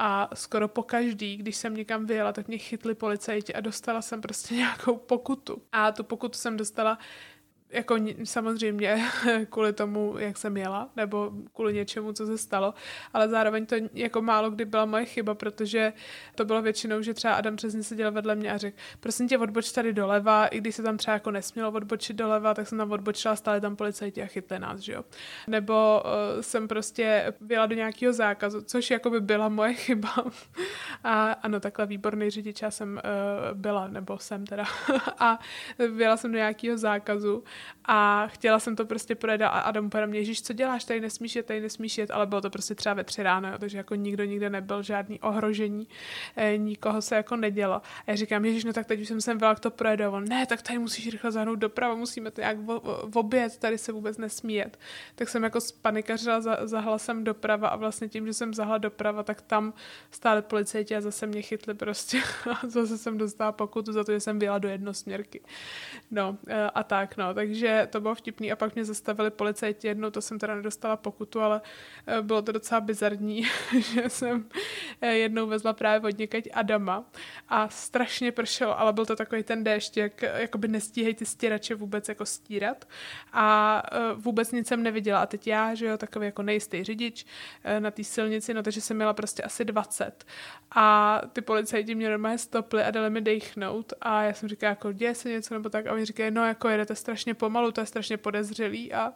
[0.00, 4.20] a skoro po každý, když jsem někam vyjela, tak mě chytli policajti a dostala jsem
[4.20, 5.62] prostě nějakou pokutu.
[5.72, 6.98] A tu pokutu jsem dostala
[7.70, 9.04] jako samozřejmě
[9.50, 12.74] kvůli tomu, jak jsem jela, nebo kvůli něčemu, co se stalo,
[13.12, 15.92] ale zároveň to jako málo kdy byla moje chyba, protože
[16.34, 19.72] to bylo většinou, že třeba Adam přesně seděl vedle mě a řekl, prosím tě, odboč
[19.72, 23.36] tady doleva, i když se tam třeba jako nesmělo odbočit doleva, tak jsem tam odbočila,
[23.36, 25.04] stále tam policajti a chytli nás, že jo.
[25.46, 30.14] Nebo uh, jsem prostě byla do nějakého zákazu, což jako by byla moje chyba.
[31.04, 34.64] a ano, takhle výborný řidič já jsem uh, byla, nebo jsem teda.
[35.18, 35.38] a
[35.96, 37.44] byla jsem do nějakého zákazu
[37.84, 41.36] a chtěla jsem to prostě projet a Adam po mě, Ježíš, co děláš, tady nesmíš
[41.36, 44.24] jet, tady nesmíš jet, ale bylo to prostě třeba ve tři ráno, takže jako nikdo
[44.24, 45.88] nikde nebyl, žádný ohrožení,
[46.36, 47.74] eh, nikoho se jako nedělo.
[47.74, 50.08] A já říkám, Ježíš, no tak teď už jsem sem byla, to projede.
[50.08, 52.58] On, ne, tak tady musíš rychle zahnout doprava, musíme to nějak
[53.04, 54.78] v oběd, tady se vůbec nesmí jet.
[55.14, 59.22] Tak jsem jako spanikařila, za, zahla jsem doprava a vlastně tím, že jsem zahla doprava,
[59.22, 59.72] tak tam
[60.10, 64.20] stále policajti a zase mě chytli prostě a zase jsem dostala pokutu za to, že
[64.20, 65.40] jsem byla do jednosměrky.
[66.10, 69.88] No eh, a tak, no, takže to bylo vtipný a pak mě zastavili policajti.
[69.88, 71.60] Jednou, to jsem teda nedostala pokutu, ale
[72.06, 73.42] eh, bylo to docela bizarní,
[73.92, 74.48] že jsem
[75.00, 77.04] eh, jednou vezla právě od někaď Adama
[77.48, 82.08] a strašně pršelo, ale byl to takový ten déšť, jak jakoby nestíhají ty stěrače vůbec
[82.08, 82.88] jako stírat.
[83.32, 83.82] A
[84.14, 85.22] vůbec nic jsem neviděla.
[85.22, 87.26] A teď já, že jo, takový jako nejistý řidič
[87.78, 90.24] na té silnici, no takže jsem měla prostě asi 20
[90.70, 93.92] a ty policajti mě normálně stopli a dali mi dechnout.
[94.00, 95.86] A já jsem říkala, jako děje se něco nebo tak?
[95.86, 99.12] A oni říkají, no jako jedete strašně pomalu, to je strašně podezřelý a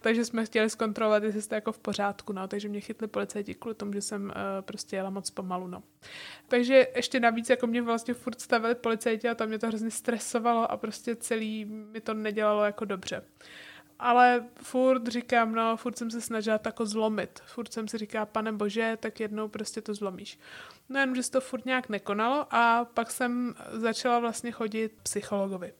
[0.00, 3.74] takže jsme chtěli zkontrolovat, jestli jste jako v pořádku, no, takže mě chytli policajti kvůli
[3.74, 5.82] tomu, že jsem uh, prostě jela moc pomalu, no.
[6.48, 10.72] Takže ještě navíc, jako mě vlastně furt stavili policajti a to mě to hrozně stresovalo
[10.72, 13.22] a prostě celý mi to nedělalo jako dobře
[13.98, 17.42] ale furt říkám, no, furt jsem se snažila tako zlomit.
[17.46, 20.38] Furt jsem si říká, pane bože, tak jednou prostě to zlomíš.
[20.88, 25.72] No jenom, že se to furt nějak nekonalo a pak jsem začala vlastně chodit psychologovi.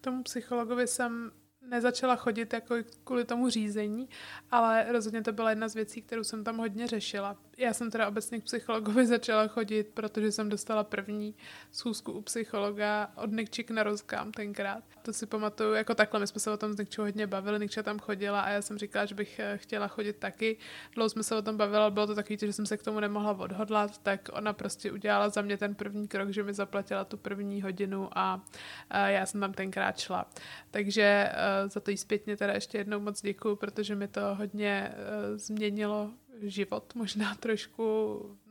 [0.00, 1.30] Tomu psychologovi jsem
[1.62, 4.08] nezačala chodit jako kvůli tomu řízení,
[4.50, 7.36] ale rozhodně to byla jedna z věcí, kterou jsem tam hodně řešila.
[7.60, 11.34] Já jsem teda obecně k psychologovi začala chodit, protože jsem dostala první
[11.72, 14.84] schůzku u psychologa od Nikčik na rozkám tenkrát.
[15.02, 17.82] To si pamatuju, jako takhle, my jsme se o tom s Nikčou hodně bavili, Nikča
[17.82, 20.56] tam chodila a já jsem říkala, že bych eh, chtěla chodit taky.
[20.94, 23.38] Dlouho jsme se o tom bavili, bylo to takový, že jsem se k tomu nemohla
[23.38, 27.62] odhodlat, tak ona prostě udělala za mě ten první krok, že mi zaplatila tu první
[27.62, 28.46] hodinu a,
[28.90, 30.30] a já jsem tam tenkrát šla.
[30.70, 34.94] Takže eh, za to jí zpětně teda ještě jednou moc děkuju, protože mi to hodně
[35.36, 36.10] změnilo
[36.42, 37.82] život, možná trošku,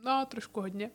[0.04, 0.90] no trošku hodně.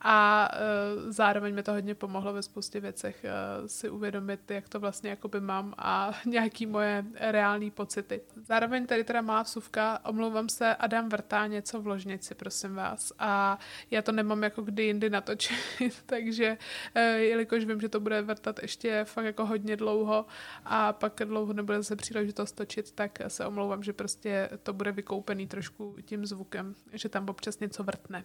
[0.00, 4.80] A uh, zároveň mi to hodně pomohlo ve spoustě věcech uh, si uvědomit, jak to
[4.80, 8.20] vlastně jakoby mám a nějaký moje reální pocity.
[8.36, 13.12] Zároveň tady teda má vsuvka, omlouvám se, Adam vrtá něco v ložnici, prosím vás.
[13.18, 13.58] A
[13.90, 15.58] já to nemám jako kdy jindy natočit,
[16.06, 16.58] takže
[16.96, 20.26] uh, jelikož vím, že to bude vrtat ještě fakt jako hodně dlouho
[20.64, 25.46] a pak dlouho nebude se příležitost točit, tak se omlouvám, že prostě to bude vykoupený
[25.46, 28.24] trošku tím zvukem, že tam občas něco vrtne.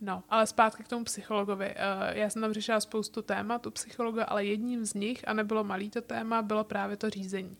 [0.00, 1.66] No, ale zpátky k tomu psychologovi.
[1.66, 5.64] Eh, já jsem tam řešila spoustu témat u psychologa, ale jedním z nich, a nebylo
[5.64, 7.58] malý to téma, bylo právě to řízení.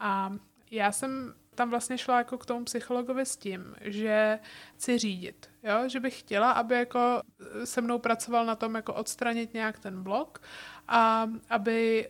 [0.00, 0.32] A
[0.70, 4.38] já jsem tam vlastně šla jako k tomu psychologovi s tím, že
[4.76, 5.88] chci řídit, jo?
[5.88, 7.20] že bych chtěla, aby jako
[7.64, 10.42] se mnou pracoval na tom jako odstranit nějak ten blok
[10.88, 12.08] a aby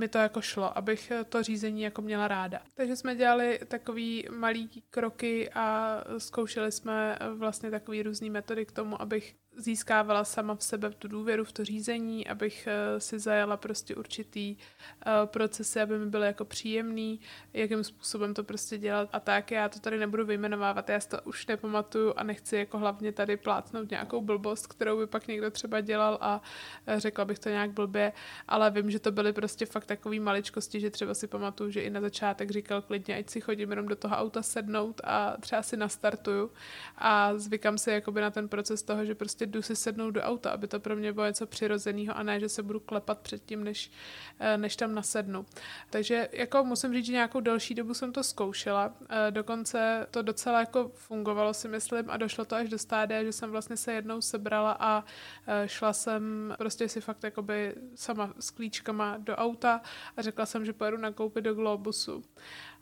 [0.00, 2.60] mi to jako šlo, abych to řízení jako měla ráda.
[2.74, 9.02] Takže jsme dělali takový malý kroky a zkoušeli jsme vlastně takový různý metody k tomu,
[9.02, 13.94] abych získávala sama v sebe tu důvěru v to řízení, abych eh, si zajala prostě
[13.94, 17.20] určitý eh, procesy, aby mi byly jako příjemný,
[17.52, 19.50] jakým způsobem to prostě dělat a tak.
[19.50, 23.36] Já to tady nebudu vyjmenovávat, já si to už nepamatuju a nechci jako hlavně tady
[23.36, 26.42] plátnout nějakou blbost, kterou by pak někdo třeba dělal a
[26.86, 28.12] eh, řekla bych to nějak blbě,
[28.48, 31.90] ale vím, že to byly prostě fakt takový maličkosti, že třeba si pamatuju, že i
[31.90, 35.76] na začátek říkal klidně, ať si chodím jenom do toho auta sednout a třeba si
[35.76, 36.50] nastartuju
[36.98, 40.50] a zvykám si jakoby na ten proces toho, že prostě jdu si sednout do auta,
[40.50, 43.90] aby to pro mě bylo něco přirozeného a ne, že se budu klepat předtím, než,
[44.38, 45.46] eh, než tam nasednu.
[45.90, 50.60] Takže jako musím říct, že nějakou delší dobu jsem to zkoušela, eh, dokonce to docela
[50.60, 54.20] jako fungovalo si myslím a došlo to až do stádia, že jsem vlastně se jednou
[54.20, 55.04] sebrala a
[55.46, 59.80] eh, šla jsem prostě si fakt jakoby sama s klíčkama do auta
[60.16, 62.22] a řekla jsem, že pojedu nakoupit do Globusu.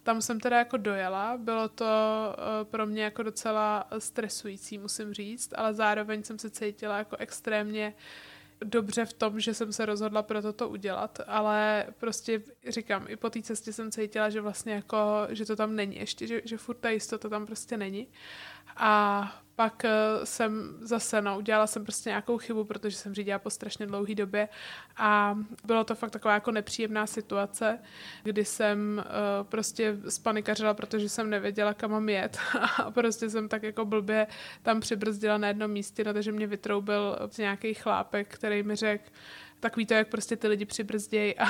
[0.02, 5.54] Tam jsem teda jako dojela, bylo to uh, pro mě jako docela stresující, musím říct,
[5.56, 7.94] ale zároveň jsem se cítila jako extrémně
[8.64, 13.30] dobře v tom, že jsem se rozhodla pro toto udělat, ale prostě říkám, i po
[13.30, 14.98] té cestě jsem cítila, že vlastně jako,
[15.30, 18.08] že to tam není ještě, že, že furt ta jistota tam prostě není.
[18.76, 19.90] A pak eh,
[20.24, 24.48] jsem zase, no, udělala jsem prostě nějakou chybu, protože jsem řídila po strašně dlouhé době
[24.96, 27.78] a bylo to fakt taková jako nepříjemná situace,
[28.22, 32.38] kdy jsem uh, prostě spanikařila, protože jsem nevěděla, kam mám jet.
[32.84, 34.26] A prostě jsem tak jako blbě
[34.62, 39.10] tam přibrzdila na jednom místě, no, takže mě vytroubil nějaký chlápek, který mi řekl,
[39.60, 41.46] takový to, jak prostě ty lidi přibrzdějí a,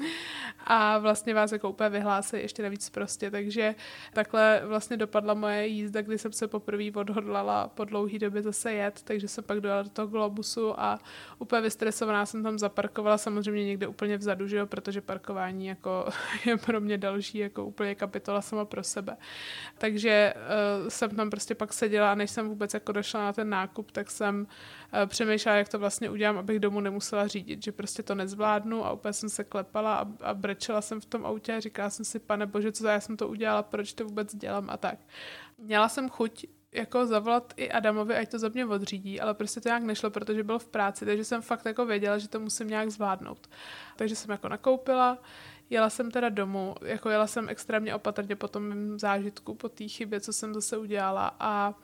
[0.64, 3.74] a vlastně vás jako úplně vyhlásí ještě navíc prostě, takže
[4.12, 9.02] takhle vlastně dopadla moje jízda, kdy jsem se poprvé odhodlala po dlouhý době zase jet,
[9.04, 10.98] takže jsem pak dojela do toho Globusu a
[11.38, 16.08] úplně vystresovaná jsem tam zaparkovala, samozřejmě někde úplně vzadu, že jo, protože parkování jako
[16.46, 19.16] je pro mě další jako úplně kapitola sama pro sebe.
[19.78, 20.34] Takže
[20.82, 23.90] uh, jsem tam prostě pak seděla a než jsem vůbec jako došla na ten nákup,
[23.90, 28.14] tak jsem uh, přemýšlela, jak to vlastně udělám, abych domů nemusela řídit, že prostě to
[28.14, 31.90] nezvládnu a úplně jsem se klepala a, a brečela jsem v tom autě a říkala
[31.90, 34.98] jsem si, pane bože, co já jsem to udělala, proč to vůbec dělám a tak.
[35.58, 39.68] Měla jsem chuť jako zavolat i Adamovi, ať to za mě odřídí, ale prostě to
[39.68, 42.90] nějak nešlo, protože byl v práci, takže jsem fakt jako věděla, že to musím nějak
[42.90, 43.50] zvládnout.
[43.96, 45.18] Takže jsem jako nakoupila,
[45.70, 50.20] jela jsem teda domů, jako jela jsem extrémně opatrně po tom zážitku, po té chybě,
[50.20, 51.74] co jsem zase udělala a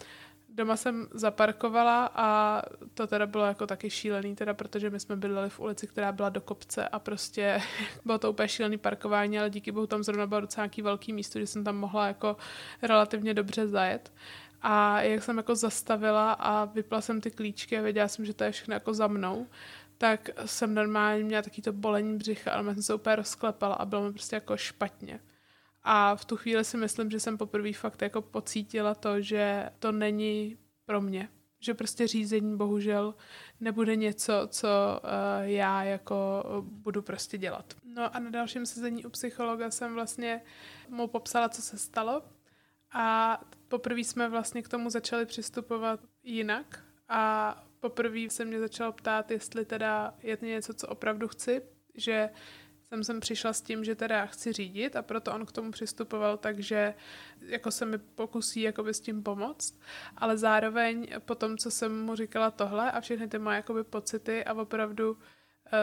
[0.56, 2.62] Doma jsem zaparkovala a
[2.94, 6.28] to teda bylo jako taky šílený, teda protože my jsme bydleli v ulici, která byla
[6.28, 7.60] do kopce a prostě
[8.04, 11.40] bylo to úplně šílený parkování, ale díky bohu tam zrovna bylo docela nějaký velký místo,
[11.40, 12.36] že jsem tam mohla jako
[12.82, 14.12] relativně dobře zajet.
[14.62, 18.44] A jak jsem jako zastavila a vypla jsem ty klíčky a věděla jsem, že to
[18.44, 19.46] je všechno jako za mnou,
[19.98, 24.02] tak jsem normálně měla taky to bolení břicha, ale jsem se úplně rozklepala a bylo
[24.02, 25.20] mi prostě jako špatně.
[25.84, 29.92] A v tu chvíli si myslím, že jsem poprvé fakt jako pocítila to, že to
[29.92, 31.28] není pro mě.
[31.60, 33.14] Že prostě řízení bohužel
[33.60, 35.08] nebude něco, co uh,
[35.42, 37.74] já jako budu prostě dělat.
[37.84, 40.42] No a na dalším sezení u psychologa jsem vlastně
[40.88, 42.22] mu popsala, co se stalo.
[42.92, 46.84] A poprvé jsme vlastně k tomu začali přistupovat jinak.
[47.08, 51.62] A poprvé se mě začal ptát, jestli teda je to něco, co opravdu chci,
[51.94, 52.30] že
[52.94, 56.36] jsem sem přišla s tím, že teda chci řídit a proto on k tomu přistupoval,
[56.36, 56.94] takže
[57.40, 59.80] jako se mi pokusí jakoby s tím pomoct,
[60.16, 64.44] ale zároveň po tom, co jsem mu říkala tohle a všechny ty moje jakoby pocity
[64.44, 65.18] a opravdu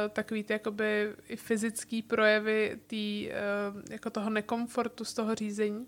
[0.09, 5.87] takový ty jakoby i fyzický projevy tý, uh, jako toho nekomfortu z toho řízení,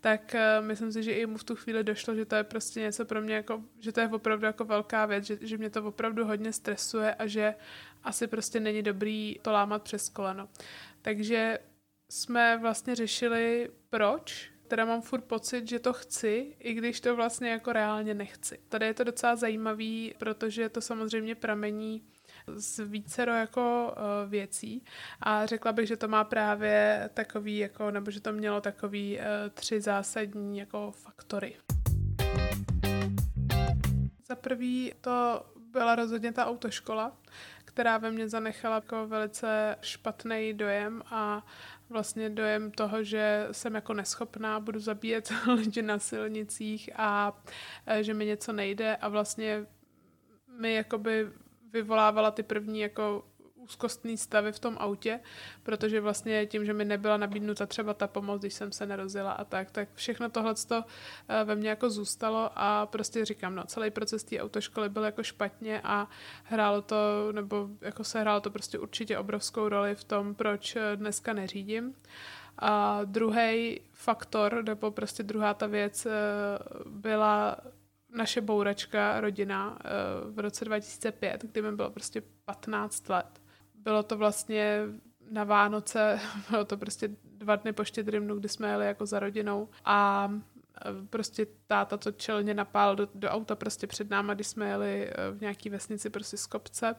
[0.00, 2.80] tak uh, myslím si, že i mu v tu chvíli došlo, že to je prostě
[2.80, 5.84] něco pro mě, jako, že to je opravdu jako velká věc, že, že mě to
[5.84, 7.54] opravdu hodně stresuje a že
[8.02, 10.48] asi prostě není dobrý to lámat přes koleno.
[11.02, 11.58] Takže
[12.10, 17.50] jsme vlastně řešili, proč teda mám furt pocit, že to chci, i když to vlastně
[17.50, 18.58] jako reálně nechci.
[18.68, 22.02] Tady je to docela zajímavý, protože to samozřejmě pramení
[22.46, 24.84] z vícero jako uh, věcí
[25.20, 29.24] a řekla bych, že to má právě takový jako, nebo že to mělo takový uh,
[29.54, 31.56] tři zásadní jako faktory.
[34.28, 37.16] Za prvý to byla rozhodně ta autoškola,
[37.64, 41.46] která ve mně zanechala jako velice špatný dojem a
[41.88, 47.42] vlastně dojem toho, že jsem jako neschopná, budu zabíjet lidi na silnicích a
[47.86, 49.66] e, že mi něco nejde a vlastně
[50.58, 51.28] mi jakoby
[51.74, 53.24] vyvolávala ty první jako
[53.64, 55.20] úzkostný stavy v tom autě,
[55.62, 59.44] protože vlastně tím, že mi nebyla nabídnuta třeba ta pomoc, když jsem se nerozila a
[59.44, 64.24] tak, tak všechno tohle eh, ve mně jako zůstalo a prostě říkám, no celý proces
[64.24, 66.08] té autoškoly byl jako špatně a
[66.44, 66.96] hrálo to,
[67.32, 71.94] nebo jako se hrálo to prostě určitě obrovskou roli v tom, proč eh, dneska neřídím.
[72.58, 76.10] A druhý faktor, nebo prostě druhá ta věc eh,
[76.86, 77.56] byla
[78.14, 79.78] naše bouračka, rodina,
[80.30, 83.40] v roce 2005, kdy mi bylo prostě 15 let
[83.84, 84.80] bylo to vlastně
[85.30, 89.68] na Vánoce, bylo to prostě dva dny po štědrymnu, kdy jsme jeli jako za rodinou
[89.84, 90.28] a
[90.84, 95.08] e, prostě táta to čelně napál do, do auta prostě před náma, když jsme jeli
[95.08, 96.96] e, v nějaký vesnici prostě z kopce.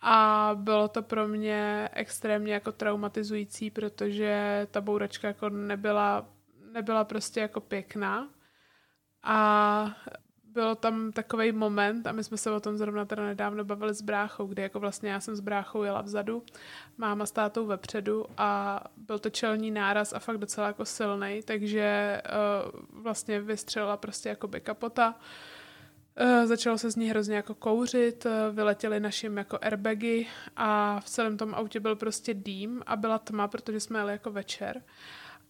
[0.00, 6.26] A bylo to pro mě extrémně jako traumatizující, protože ta bouračka jako nebyla,
[6.72, 8.28] nebyla prostě jako pěkná.
[9.22, 9.96] A
[10.54, 14.02] bylo tam takový moment, a my jsme se o tom zrovna teda nedávno bavili s
[14.02, 16.42] bráchou, kdy jako vlastně já jsem s bráchou jela vzadu,
[16.98, 22.22] máma s tátou vepředu a byl to čelní náraz a fakt docela jako silný, takže
[22.24, 25.14] uh, vlastně vystřelila prostě jako by kapota.
[26.20, 31.04] Uh, začalo se z ní hrozně jako kouřit, uh, vyletěly našim jako airbagy a v
[31.04, 34.82] celém tom autě byl prostě dým a byla tma, protože jsme jeli jako večer.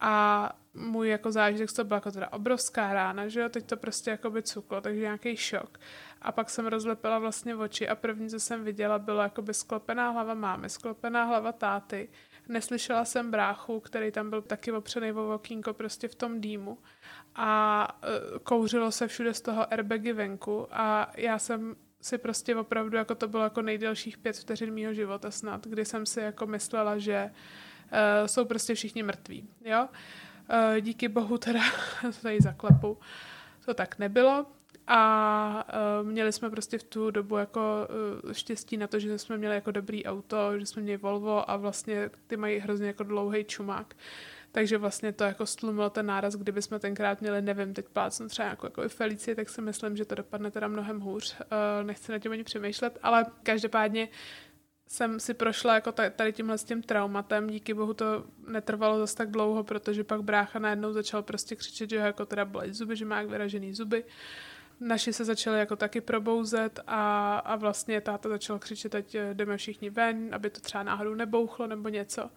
[0.00, 4.10] A můj jako zážitek to byla jako teda obrovská rána, že jo, teď to prostě
[4.10, 5.78] jako by cuklo, takže nějaký šok.
[6.22, 10.10] A pak jsem rozlepila vlastně oči a první, co jsem viděla, bylo jako by sklopená
[10.10, 12.08] hlava mámy, sklopená hlava táty.
[12.48, 16.78] Neslyšela jsem bráchu, který tam byl taky opřený o okýnko prostě v tom dýmu
[17.34, 22.96] a uh, kouřilo se všude z toho airbagy venku a já jsem si prostě opravdu,
[22.96, 26.98] jako to bylo jako nejdelších pět vteřin mýho života snad, kdy jsem si jako myslela,
[26.98, 29.88] že uh, jsou prostě všichni mrtví, jo.
[29.90, 29.96] Uh,
[30.80, 31.61] díky bohu teda
[32.22, 32.98] tady zaklepu.
[33.64, 34.46] To tak nebylo.
[34.87, 35.66] a
[36.00, 37.88] uh, měli jsme prostě v tu dobu jako
[38.24, 41.57] uh, štěstí na to, že jsme měli jako dobrý auto, že jsme měli Volvo a
[41.57, 43.94] vlastně ty mají hrozně jako dlouhý čumák.
[44.52, 48.48] Takže vlastně to jako stlumilo ten náraz, kdyby jsme tenkrát měli, nevím, teď plácnu třeba
[48.48, 51.37] jako, jako i Felicie, tak si myslím, že to dopadne teda mnohem hůř.
[51.40, 54.09] Uh, nechci na tím ani přemýšlet, ale každopádně
[54.87, 59.30] jsem si prošla jako tady tímhle s tím traumatem, díky bohu to netrvalo zase tak
[59.30, 63.04] dlouho, protože pak brácha najednou začal prostě křičet, že ho jako teda bolí zuby, že
[63.04, 64.04] má jak vyražený zuby.
[64.80, 69.90] Naši se začali jako taky probouzet a, a vlastně táta začal křičet, ať jdeme všichni
[69.90, 72.30] ven, aby to třeba náhodou nebouchlo nebo něco.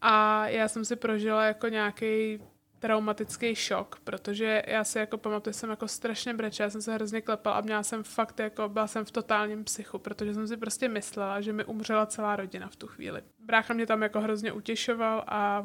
[0.00, 2.40] A já jsem si prožila jako nějaký
[2.78, 7.20] traumatický šok, protože já si jako pamatuju, jsem jako strašně brečela, já jsem se hrozně
[7.20, 10.88] klepala a měla jsem fakt jako, byla jsem v totálním psychu, protože jsem si prostě
[10.88, 13.22] myslela, že mi umřela celá rodina v tu chvíli.
[13.38, 15.64] Brácha mě tam jako hrozně utěšoval a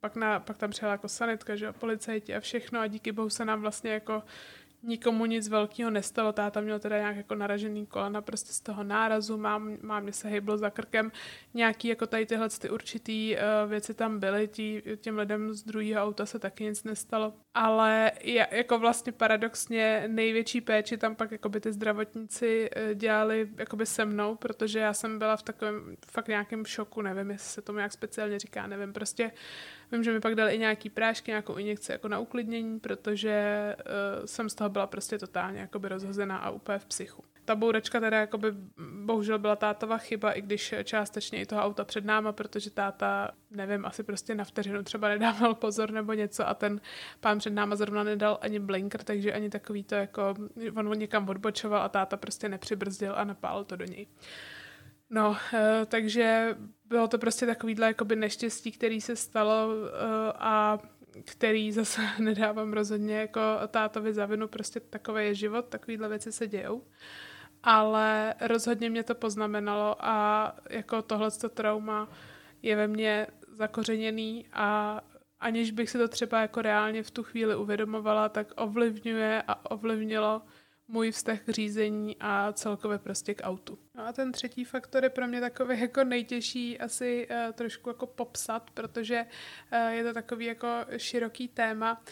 [0.00, 3.30] pak, na, pak tam přijela jako sanitka, že jo, policajti a všechno a díky bohu
[3.30, 4.22] se nám vlastně jako
[4.86, 6.32] nikomu nic velkého nestalo.
[6.32, 10.58] Táta měl teda nějak jako naražený kolena prostě z toho nárazu, mám, mám se hejblo
[10.58, 11.12] za krkem.
[11.54, 16.02] Nějaký jako tady tyhle ty určitý uh, věci tam byly, tí, těm lidem z druhého
[16.02, 17.32] auta se taky nic nestalo.
[17.54, 23.48] Ale je, jako vlastně paradoxně největší péči tam pak jako by ty zdravotníci uh, dělali
[23.74, 27.62] by se mnou, protože já jsem byla v takovém fakt nějakém šoku, nevím, jestli se
[27.62, 29.32] tomu nějak speciálně říká, nevím, prostě
[29.94, 34.26] Vím, že mi pak dali i nějaký prášky, nějakou injekci jako na uklidnění, protože uh,
[34.26, 37.24] jsem z toho byla prostě totálně jakoby rozhozená a úplně v psychu.
[37.44, 38.52] Ta bouračka teda jakoby
[39.04, 43.86] bohužel byla tátova chyba, i když částečně i toho auta před náma, protože táta, nevím,
[43.86, 46.80] asi prostě na vteřinu třeba nedával pozor nebo něco a ten
[47.20, 50.34] pán před náma zrovna nedal ani blinker, takže ani takový to jako,
[50.74, 54.06] on někam odbočoval a táta prostě nepřibrzdil a napálil to do něj.
[55.10, 55.36] No, uh,
[55.86, 59.88] takže bylo to prostě takovýhle jakoby neštěstí, který se stalo uh,
[60.34, 60.78] a
[61.24, 66.46] který zase nedávám rozhodně jako tátovi za vinu, prostě takový je život, takovýhle věci se
[66.46, 66.82] dějou.
[67.62, 72.08] Ale rozhodně mě to poznamenalo a jako tohleto trauma
[72.62, 75.00] je ve mně zakořeněný a
[75.40, 80.42] aniž bych si to třeba jako reálně v tu chvíli uvědomovala, tak ovlivňuje a ovlivnilo
[80.88, 83.78] můj vztah k řízení a celkově prostě k autu.
[83.94, 88.06] No a ten třetí faktor je pro mě takový jako nejtěžší asi uh, trošku jako
[88.06, 89.26] popsat, protože
[89.72, 92.04] uh, je to takový jako široký téma.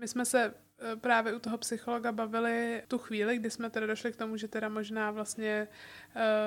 [0.00, 4.12] My jsme se uh, právě u toho psychologa bavili tu chvíli, kdy jsme teda došli
[4.12, 5.68] k tomu, že teda možná vlastně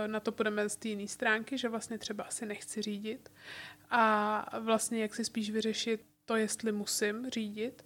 [0.08, 3.32] na to půjdeme z té jiné stránky, že vlastně třeba asi nechci řídit
[3.90, 7.86] a vlastně jak si spíš vyřešit to, jestli musím řídit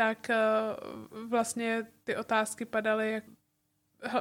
[0.00, 0.36] tak eh,
[1.28, 3.24] vlastně ty otázky padaly, jak,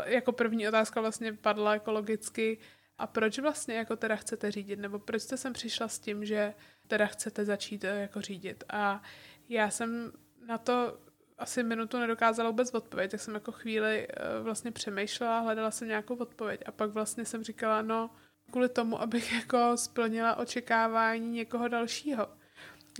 [0.05, 2.57] jako první otázka vlastně padla ekologicky,
[2.97, 6.53] a proč vlastně jako teda chcete řídit, nebo proč jste sem přišla s tím, že
[6.87, 8.63] teda chcete začít eh, jako řídit.
[8.69, 9.01] A
[9.49, 10.11] já jsem
[10.47, 10.99] na to
[11.37, 16.15] asi minutu nedokázala vůbec odpovědět, tak jsem jako chvíli eh, vlastně přemýšlela, hledala jsem nějakou
[16.15, 18.09] odpověď a pak vlastně jsem říkala, no
[18.51, 22.38] kvůli tomu, abych jako splnila očekávání někoho dalšího.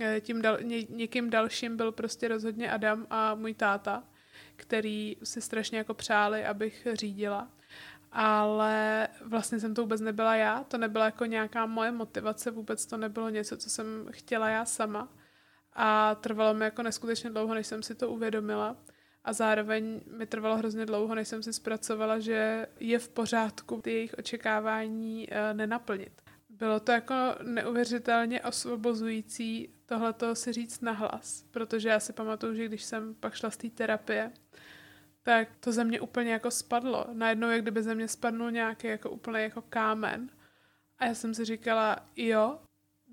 [0.00, 4.04] Eh, tím dal, ně, někým dalším byl prostě rozhodně Adam a můj táta,
[4.56, 7.50] který si strašně jako přáli, abych řídila.
[8.12, 12.96] Ale vlastně jsem to vůbec nebyla já, to nebyla jako nějaká moje motivace, vůbec to
[12.96, 15.08] nebylo něco, co jsem chtěla já sama.
[15.72, 18.76] A trvalo mi jako neskutečně dlouho, než jsem si to uvědomila.
[19.24, 23.92] A zároveň mi trvalo hrozně dlouho, než jsem si zpracovala, že je v pořádku ty
[23.92, 26.22] jejich očekávání uh, nenaplnit.
[26.48, 32.82] Bylo to jako neuvěřitelně osvobozující tohleto si říct nahlas, protože já si pamatuju, že když
[32.82, 34.32] jsem pak šla z té terapie,
[35.22, 37.06] tak to ze mě úplně jako spadlo.
[37.12, 40.30] Najednou, jak kdyby ze mě spadnul nějaký jako úplně jako kámen.
[40.98, 42.58] A já jsem si říkala, jo,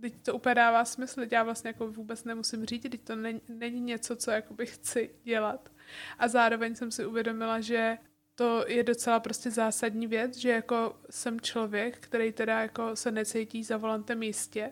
[0.02, 3.42] teď to úplně dává smysl, teď já vlastně jako vůbec nemusím řídit, teď to není,
[3.50, 5.70] není něco, co jakoby chci dělat.
[6.20, 7.98] A zároveň jsem si uvědomila, že
[8.36, 13.64] to je docela prostě zásadní věc, že jako jsem člověk, který teda jako se necítí
[13.64, 14.72] za volantem jistě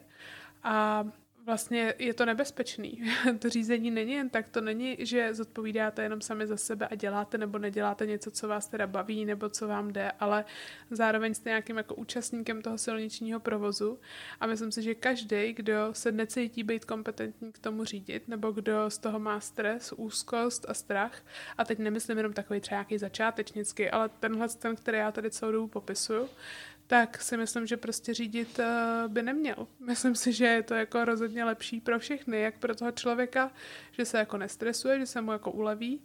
[0.64, 1.06] a
[1.46, 3.04] vlastně je to nebezpečný.
[3.40, 7.38] to řízení není jen tak, to není, že zodpovídáte jenom sami za sebe a děláte
[7.38, 10.46] nebo neděláte něco, co vás teda baví nebo co vám jde, ale
[10.92, 14.00] zároveň jste nějakým jako účastníkem toho silničního provozu
[14.40, 18.90] a myslím si, že každý, kdo se necítí být kompetentní k tomu řídit nebo kdo
[18.90, 21.24] z toho má stres, úzkost a strach
[21.58, 25.52] a teď nemyslím jenom takový třeba nějaký začátečnický, ale tenhle ten, který já tady celou
[25.52, 26.30] dobu popisuju,
[26.88, 29.68] tak si myslím, že prostě řídit uh, by neměl.
[29.80, 33.52] Myslím si, že je to jako rozhodně lepší pro všechny, jak pro toho člověka,
[33.92, 36.02] že se jako nestresuje, že se mu jako uleví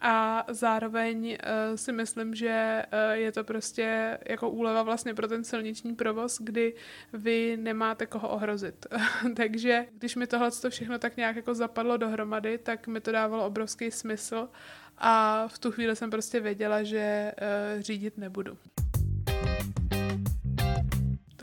[0.00, 1.38] a zároveň
[1.70, 6.38] uh, si myslím, že uh, je to prostě jako úleva vlastně pro ten silniční provoz,
[6.40, 6.74] kdy
[7.12, 8.86] vy nemáte koho ohrozit.
[9.36, 13.90] Takže když mi tohle všechno tak nějak jako zapadlo dohromady, tak mi to dávalo obrovský
[13.90, 14.48] smysl
[14.98, 17.32] a v tu chvíli jsem prostě věděla, že
[17.80, 18.58] řídit nebudu.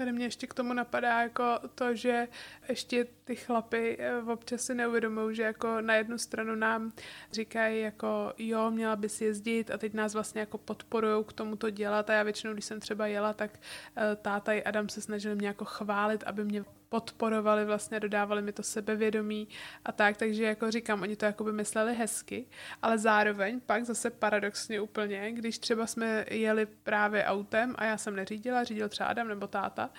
[0.02, 2.28] Tady mě ještě k tomu napadá jako to, že
[2.70, 6.92] ještě ty chlapy eh, občas si neuvědomují, že jako na jednu stranu nám
[7.32, 11.70] říkají jako jo, měla bys jezdit a teď nás vlastně jako podporují k tomu to
[11.70, 12.10] dělat.
[12.10, 13.60] A já většinou, když jsem třeba jela, tak
[13.98, 18.52] eh, táta i Adam se snažili mě jako chválit, aby mě podporovali, vlastně dodávali mi
[18.52, 19.48] to sebevědomí
[19.86, 22.46] a tak, takže jako říkám, oni to jako by mysleli hezky,
[22.82, 28.16] ale zároveň pak zase paradoxně úplně, když třeba jsme jeli právě autem a já jsem
[28.16, 29.90] neřídila, řídil třeba Adam nebo táta,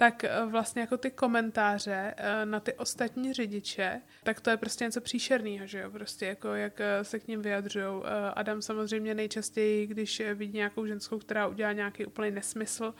[0.00, 4.84] tak eh, vlastně jako ty komentáře eh, na ty ostatní řidiče, tak to je prostě
[4.84, 8.02] něco příšerného, že jo, prostě jako jak eh, se k ním vyjadřují.
[8.34, 12.94] Adam samozřejmě nejčastěji, když vidí nějakou ženskou, která udělá nějaký úplný nesmysl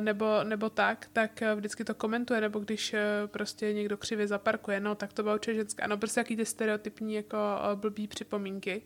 [0.00, 2.94] nebo, nebo tak, tak vždycky to komentuje, nebo když
[3.26, 7.14] prostě někdo křivě zaparkuje, no tak to byla určitě ženská, no prostě jaký ty stereotypní
[7.14, 7.38] jako
[7.74, 8.82] blbý připomínky.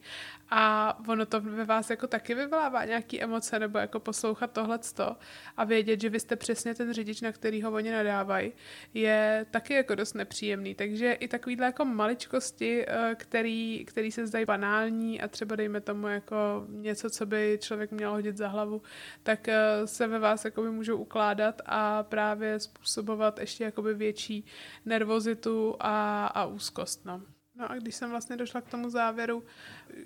[0.50, 5.16] A ono to ve vás jako taky vyvolává nějaký emoce nebo jako poslouchat tohleto
[5.56, 8.52] a vědět, že vy jste přesně ten řidič, na kterýho oni nadávají,
[8.94, 10.74] je taky jako dost nepříjemný.
[10.74, 16.08] Takže i takovýhle jako maličkosti, eh, který, který se zdají banální a třeba dejme tomu
[16.08, 18.82] jako něco, co by člověk měl hodit za hlavu,
[19.22, 24.44] tak eh, se ve vás jakoby můžou ukládat a právě způsobovat ještě jakoby větší
[24.84, 27.04] nervozitu a, a úzkost.
[27.04, 27.22] No.
[27.58, 29.44] No a když jsem vlastně došla k tomu závěru,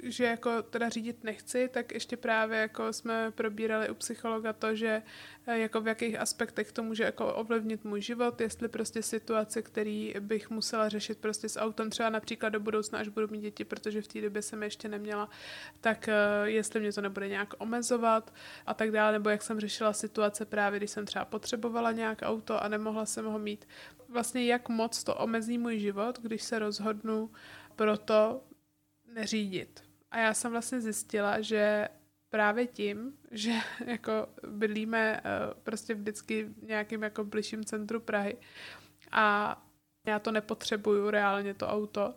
[0.02, 5.02] že jako teda řídit nechci, tak ještě právě jako jsme probírali u psychologa to, že
[5.46, 10.14] eh, jako v jakých aspektech to může jako ovlivnit můj život, jestli prostě situace, který
[10.20, 14.02] bych musela řešit prostě s autem, třeba například do budoucna, až budu mít děti, protože
[14.02, 15.28] v té době jsem ještě neměla,
[15.80, 16.14] tak eh,
[16.44, 18.34] jestli mě to nebude nějak omezovat
[18.66, 22.62] a tak dále, nebo jak jsem řešila situace právě, když jsem třeba potřebovala nějak auto
[22.62, 23.68] a nemohla jsem ho mít.
[24.08, 27.30] Vlastně jak moc to omezí můj život, když se rozhodnu
[27.76, 28.40] pro to
[29.14, 29.84] neřídit.
[30.10, 31.88] A já jsem vlastně zjistila, že
[32.28, 33.52] právě tím, že
[33.86, 38.36] jako bydlíme uh, prostě vždycky v nějakým jako bližším centru Prahy
[39.12, 39.56] a
[40.06, 42.14] já to nepotřebuju reálně to auto, uh,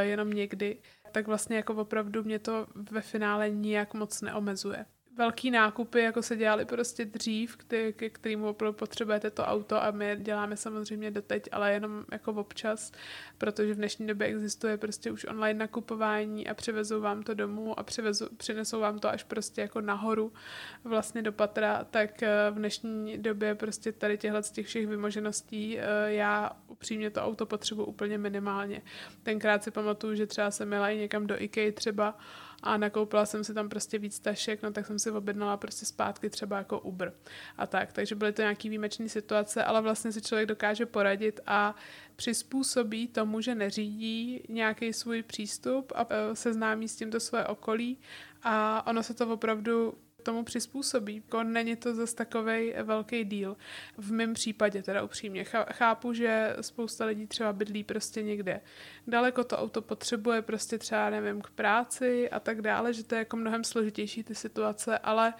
[0.00, 0.78] jenom někdy,
[1.12, 4.86] tak vlastně jako opravdu mě to ve finále nijak moc neomezuje
[5.16, 9.90] velký nákupy, jako se dělali prostě dřív, který, ke kterému opravdu potřebujete to auto a
[9.90, 12.92] my děláme samozřejmě doteď, ale jenom jako občas,
[13.38, 17.82] protože v dnešní době existuje prostě už online nakupování a přivezou vám to domů a
[17.82, 20.32] přivezu, přinesou vám to až prostě jako nahoru
[20.84, 25.78] vlastně do patra, tak eh, v dnešní době prostě tady těchhle z těch všech vymožeností
[25.78, 28.82] eh, já upřímně to auto potřebuji úplně minimálně.
[29.22, 32.18] Tenkrát si pamatuju, že třeba jsem měla i někam do IKEA třeba
[32.66, 36.30] a nakoupila jsem si tam prostě víc tašek, no tak jsem si objednala prostě zpátky
[36.30, 37.12] třeba jako Uber
[37.58, 37.92] a tak.
[37.92, 41.74] Takže byly to nějaký výjimečné situace, ale vlastně si člověk dokáže poradit a
[42.16, 47.98] přizpůsobí tomu, že neřídí nějaký svůj přístup a e, seznámí s tímto své okolí
[48.42, 49.94] a ono se to opravdu
[50.26, 51.14] tomu přizpůsobí.
[51.16, 53.56] Jako není to zase takový velký díl.
[53.98, 55.44] V mém případě teda upřímně.
[55.72, 58.60] Chápu, že spousta lidí třeba bydlí prostě někde
[59.06, 63.18] daleko to auto potřebuje prostě třeba, nevím, k práci a tak dále, že to je
[63.18, 65.34] jako mnohem složitější ty situace, ale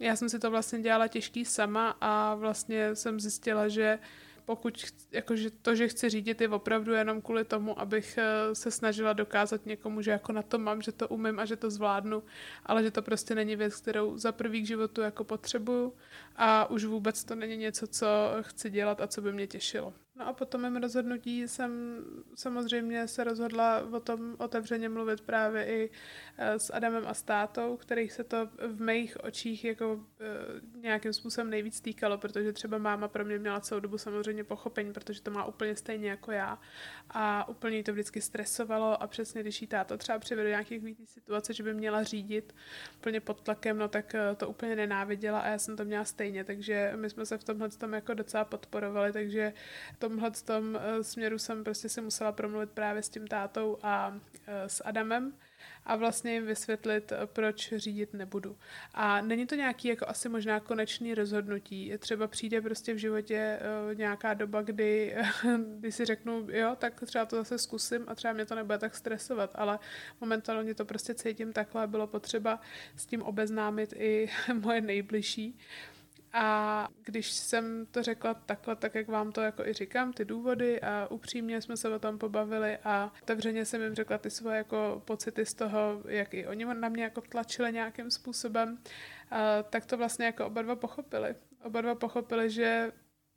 [0.00, 3.98] já jsem si to vlastně dělala těžký sama a vlastně jsem zjistila, že
[4.46, 9.12] pokud jakože to, že chci řídit, je opravdu jenom kvůli tomu, abych eh, se snažila
[9.12, 12.22] dokázat někomu, že jako na to mám, že to umím a že to zvládnu,
[12.66, 15.94] ale že to prostě není věc, kterou za prvý k životu jako potřebuju
[16.36, 18.06] a už vůbec to není něco, co
[18.40, 20.05] chci dělat a co by mě těšilo.
[20.18, 21.70] No a po tom mém rozhodnutí jsem
[22.34, 25.90] samozřejmě se rozhodla o tom otevřeně mluvit právě i
[26.38, 31.12] eh, s Adamem a s tátou, kterých se to v mých očích jako eh, nějakým
[31.12, 35.30] způsobem nejvíc týkalo, protože třeba máma pro mě měla celou dobu samozřejmě pochopení, protože to
[35.30, 36.58] má úplně stejně jako já.
[37.10, 41.52] A úplně to vždycky stresovalo a přesně když jí táta třeba přivedl nějakých vící situace,
[41.52, 42.54] že by měla řídit
[42.96, 46.44] úplně pod tlakem, no tak eh, to úplně nenáviděla a já jsem to měla stejně,
[46.44, 49.52] takže my jsme se v tomhle tom jako docela podporovali, takže
[49.98, 54.18] to tomhle tom eh, směru jsem prostě si musela promluvit právě s tím tátou a
[54.46, 55.32] eh, s Adamem
[55.84, 58.56] a vlastně jim vysvětlit, eh, proč řídit nebudu.
[58.94, 61.92] A není to nějaký jako asi možná konečný rozhodnutí.
[61.98, 63.58] Třeba přijde prostě v životě
[63.94, 65.16] nějaká doba, kdy,
[65.78, 68.96] kdy si řeknu, jo, tak třeba to zase zkusím a třeba mě to nebude tak
[68.96, 69.78] stresovat, ale
[70.20, 72.60] momentálně to prostě cítím takhle, bylo potřeba
[72.96, 74.28] s tím obeznámit i
[74.60, 75.58] moje nejbližší.
[76.38, 80.80] A když jsem to řekla takhle, tak jak vám to jako i říkám, ty důvody
[80.80, 85.02] a upřímně jsme se o tom pobavili a otevřeně jsem jim řekla ty svoje jako
[85.04, 88.78] pocity z toho, jak i oni na mě jako tlačili nějakým způsobem,
[89.30, 91.34] a tak to vlastně jako oba dva pochopili.
[91.64, 92.92] Oba dva pochopili, že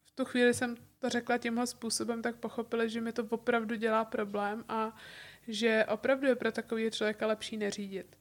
[0.06, 4.06] v tu chvíli jsem to řekla tímhle způsobem, tak pochopili, že mi to opravdu dělá
[4.06, 4.95] problém a
[5.47, 8.18] že opravdu je pro takového člověka lepší neřídit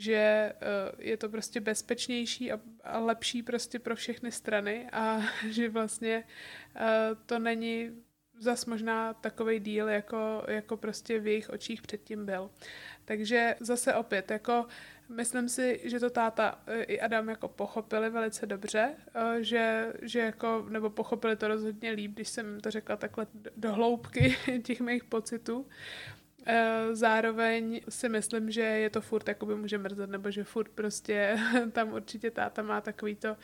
[0.00, 5.20] že uh, je to prostě bezpečnější a, lepší prostě pro všechny strany a
[5.50, 6.24] že vlastně
[6.74, 7.90] uh, to není
[8.38, 12.50] zas možná takový díl, jako, jako prostě v jejich očích předtím byl.
[13.04, 14.66] Takže zase opět, jako
[15.08, 18.94] myslím si, že to táta eh, i Adam jako pochopili velice dobře,
[19.40, 23.26] že, že jako, nebo pochopili to rozhodně líp, když jsem to řekla takhle
[23.56, 25.66] do hloubky těch mých pocitů.
[26.46, 31.38] Eh, zároveň si myslím, že je to furt jakoby může mrzet, nebo že furt prostě
[31.72, 33.36] tam určitě táta má takový to,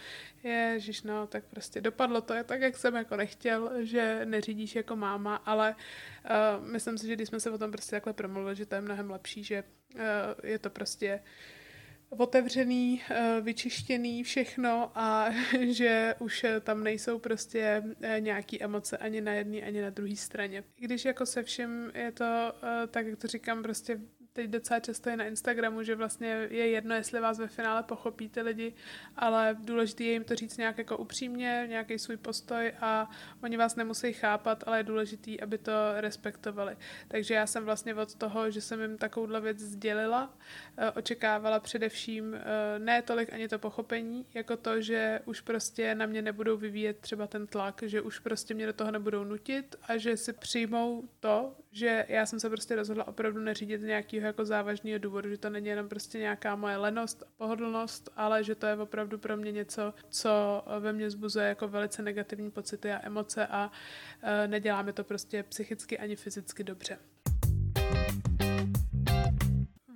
[0.42, 5.36] ježiš no, tak prostě dopadlo to tak, jak jsem jako nechtěl, že neřídíš jako máma,
[5.36, 5.74] ale
[6.24, 8.80] uh, myslím si, že když jsme se o tom prostě takhle promluvili, že to je
[8.80, 10.00] mnohem lepší, že uh,
[10.42, 11.55] je to prostě uh,
[12.10, 15.30] otevřený, eh, vyčištěný všechno a
[15.68, 20.64] že už tam nejsou prostě eh, nějaký emoce ani na jedné, ani na druhé straně.
[20.76, 24.00] I když jako se vším je to, eh, tak jak to říkám, prostě
[24.36, 28.28] teď docela často je na Instagramu, že vlastně je jedno, jestli vás ve finále pochopí
[28.28, 28.74] ty lidi,
[29.16, 33.10] ale důležité je jim to říct nějak jako upřímně, nějaký svůj postoj a
[33.42, 36.76] oni vás nemusí chápat, ale je důležité, aby to respektovali.
[37.08, 40.34] Takže já jsem vlastně od toho, že jsem jim takovouhle věc sdělila,
[40.76, 46.06] eh, očekávala především eh, ne tolik ani to pochopení, jako to, že už prostě na
[46.06, 49.96] mě nebudou vyvíjet třeba ten tlak, že už prostě mě do toho nebudou nutit a
[49.96, 54.98] že si přijmou to, že já jsem se prostě rozhodla opravdu neřídit nějakého jako závažného
[54.98, 58.76] důvodu, že to není jenom prostě nějaká moje lenost a pohodlnost, ale že to je
[58.76, 63.70] opravdu pro mě něco, co ve mně zbuzuje jako velice negativní pocity a emoce a
[64.22, 66.98] uh, nedělá mi to prostě psychicky ani fyzicky dobře.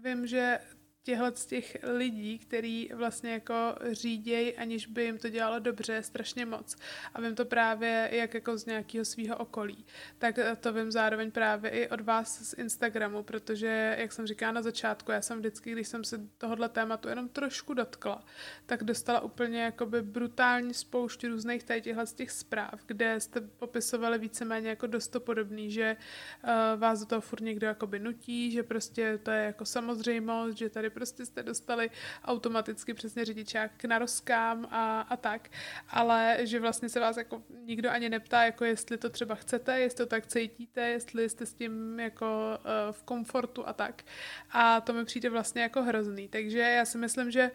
[0.05, 0.59] Vím, že
[1.03, 3.55] těchto z těch lidí, který vlastně jako
[3.90, 6.76] řídějí, aniž by jim to dělalo dobře, strašně moc.
[7.14, 9.84] A vím to právě jak jako z nějakého svého okolí.
[10.18, 14.62] Tak to vím zároveň právě i od vás z Instagramu, protože, jak jsem říkala na
[14.62, 18.24] začátku, já jsem vždycky, když jsem se tohohle tématu jenom trošku dotkla,
[18.66, 24.18] tak dostala úplně jakoby brutální spoušť různých tady těchto z těch zpráv, kde jste popisovali
[24.18, 25.96] víceméně jako dost podobný, že
[26.44, 30.68] uh, vás do toho furt někdo jakoby nutí, že prostě to je jako samozřejmost, že
[30.68, 31.91] tady prostě jste dostali
[32.24, 35.49] automaticky přesně řidičák k narozkám a, a tak,
[35.88, 39.97] ale že vlastně se vás jako nikdo ani neptá, jako jestli to třeba chcete, jestli
[39.97, 44.03] to tak cítíte, jestli jste s tím jako uh, v komfortu a tak.
[44.51, 46.28] A to mi přijde vlastně jako hrozný.
[46.28, 47.51] Takže já si myslím, že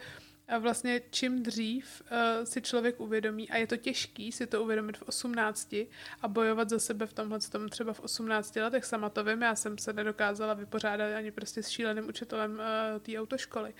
[0.47, 4.97] a vlastně čím dřív uh, si člověk uvědomí, a je to těžký si to uvědomit
[4.97, 5.73] v 18
[6.21, 9.55] a bojovat za sebe v tomhle tom třeba v 18 letech, sama to vím, já
[9.55, 13.73] jsem se nedokázala vypořádat ani prostě s šíleným učitelem uh, té autoškoly.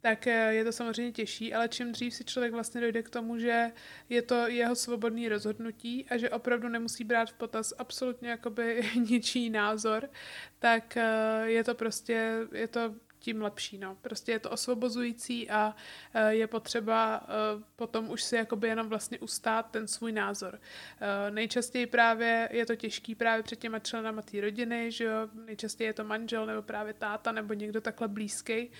[0.00, 3.38] Tak eh, je to samozřejmě těžší, ale čím dřív si člověk vlastně dojde k tomu,
[3.38, 3.72] že
[4.08, 9.50] je to jeho svobodný rozhodnutí a že opravdu nemusí brát v potaz absolutně jakoby ničí
[9.50, 10.10] názor,
[10.58, 10.98] tak
[11.44, 13.78] je to prostě, je to tím lepší.
[13.78, 13.96] No.
[14.00, 15.76] Prostě je to osvobozující a
[16.14, 20.60] e, je potřeba e, potom už si jakoby jenom vlastně ustát ten svůj názor.
[21.00, 25.28] E, nejčastěji právě je to těžký právě před těma členama té rodiny, že jo?
[25.46, 28.70] nejčastěji je to manžel nebo právě táta nebo někdo takhle blízký,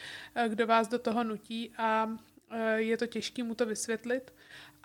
[0.49, 2.17] kdo vás do toho nutí a
[2.77, 4.35] je to těžké mu to vysvětlit,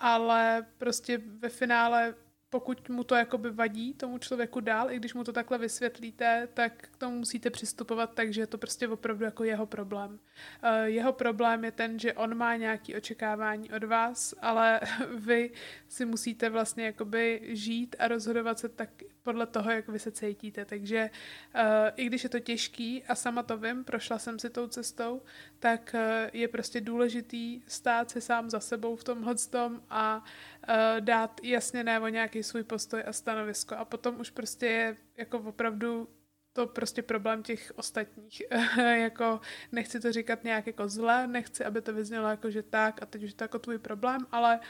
[0.00, 2.14] ale prostě ve finále
[2.52, 6.88] pokud mu to jakoby vadí tomu člověku dál, i když mu to takhle vysvětlíte, tak
[6.92, 10.10] k tomu musíte přistupovat tak, že je to prostě opravdu jako jeho problém.
[10.10, 14.80] Uh, jeho problém je ten, že on má nějaké očekávání od vás, ale
[15.16, 15.50] vy
[15.88, 18.90] si musíte vlastně jakoby žít a rozhodovat se tak
[19.22, 20.64] podle toho, jak vy se cítíte.
[20.64, 21.10] Takže
[21.54, 21.60] uh,
[21.96, 25.22] i když je to těžký a sama to vím, prošla jsem si tou cestou,
[25.58, 26.00] tak uh,
[26.32, 30.24] je prostě důležitý stát se sám za sebou v tomhle tom a
[30.68, 33.74] uh, dát jasně nebo nějaký svůj postoj a stanovisko.
[33.74, 36.08] A potom už prostě je jako opravdu
[36.52, 38.42] to prostě problém těch ostatních.
[38.94, 39.40] jako
[39.72, 43.22] nechci to říkat nějak jako zle, nechci, aby to vyznělo jako, že tak a teď
[43.22, 44.60] už je to jako tvůj problém, ale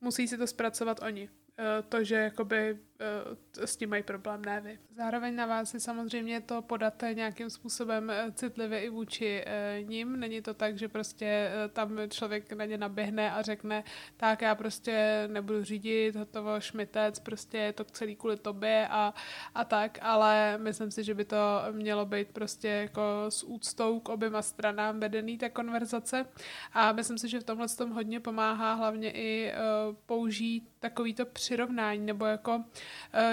[0.00, 1.28] musí si to zpracovat oni.
[1.88, 2.78] To, že jakoby
[3.64, 4.78] s tím mají problém, ne vy.
[4.96, 9.44] Zároveň na vás je samozřejmě to podat nějakým způsobem citlivě i vůči
[9.82, 10.20] ním.
[10.20, 13.84] Není to tak, že prostě tam člověk na ně naběhne a řekne,
[14.16, 19.14] tak já prostě nebudu řídit, hotovo, šmitec, prostě je to celý kvůli tobě a,
[19.54, 21.36] a tak, ale myslím si, že by to
[21.72, 26.26] mělo být prostě jako s úctou k oběma stranám vedený ta konverzace
[26.72, 29.52] a myslím si, že v tomhle tom hodně pomáhá hlavně i
[30.06, 32.64] použít takovýto přirovnání nebo jako uh,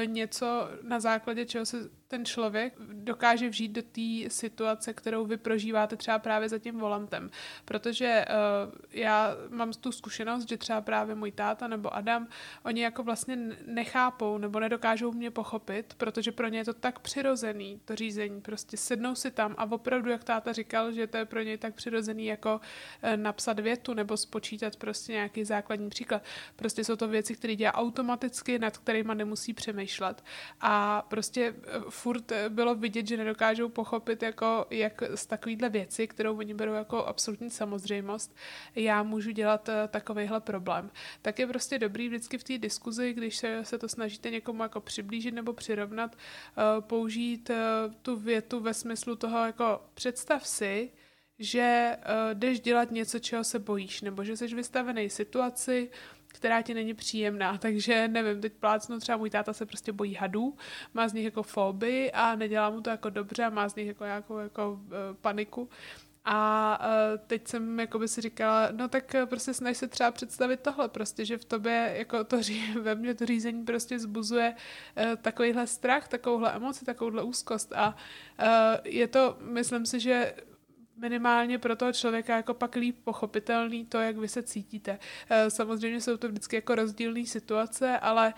[0.06, 5.96] něco na základě čeho se ten člověk dokáže vžít do té situace, kterou vy prožíváte
[5.96, 7.30] třeba právě za tím volantem.
[7.66, 12.28] Protože uh, já mám tu zkušenost, že třeba právě můj táta nebo Adam,
[12.64, 13.36] oni jako vlastně
[13.66, 18.42] nechápou nebo nedokážou mě pochopit, protože pro ně je to tak přirozený, to řízení.
[18.42, 21.76] Prostě sednou si tam a opravdu, jak táta říkal, že to je pro ně tak
[21.76, 26.24] přirozený jako uh, napsat větu nebo spočítat prostě nějaký základní příklad.
[26.56, 30.24] Prostě jsou to věci, které dělá automaticky, nad kterými nemusí přemýšlet.
[30.62, 36.08] A prostě uh, furt eh, bylo vidět, že nedokážou pochopit, jako, jak z takovýhle věci,
[36.08, 38.36] kterou oni berou jako absolutní samozřejmost,
[38.76, 40.92] já můžu dělat eh, takovýhle problém.
[41.22, 44.82] Tak je prostě dobrý vždycky v té diskuzi, když se, se to snažíte někomu jako
[44.82, 47.52] přiblížit nebo přirovnat, eh, použít
[48.02, 50.92] tu větu ve smyslu toho, jako představ si,
[51.40, 51.98] že
[52.34, 55.90] jdeš dělat něco, čeho se bojíš, nebo že jsi vystavený situaci,
[56.34, 57.58] která ti není příjemná.
[57.58, 60.58] Takže nevím, teď plácnu třeba můj táta se prostě bojí hadů,
[60.94, 63.88] má z nich jako fobii a nedělá mu to jako dobře a má z nich
[63.88, 64.80] jako nějakou jako uh,
[65.22, 65.70] paniku.
[66.26, 70.12] A uh, teď jsem jako by si říkala, no tak uh, prostě snaž se třeba
[70.12, 72.38] představit tohle, prostě, že v tobě jako to
[72.82, 74.56] ve mně to řízení prostě zbuzuje
[75.22, 77.96] takovýhle strach, takovouhle emoci, takovouhle úzkost a
[78.84, 80.34] je to, myslím si, že
[81.02, 85.00] minimálně pro toho člověka jako pak líp pochopitelný to, jak vy se cítíte.
[85.30, 88.34] Eh, samozřejmě jsou to vždycky jako rozdílné situace, ale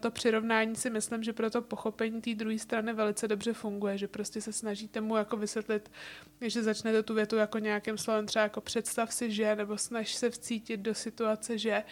[0.00, 4.08] to přirovnání si myslím, že pro to pochopení té druhé strany velice dobře funguje, že
[4.08, 5.90] prostě se snažíte mu jako vysvětlit,
[6.40, 10.30] že začnete tu větu jako nějakým slovem třeba jako představ si, že, nebo snaž se
[10.30, 11.82] vcítit do situace, že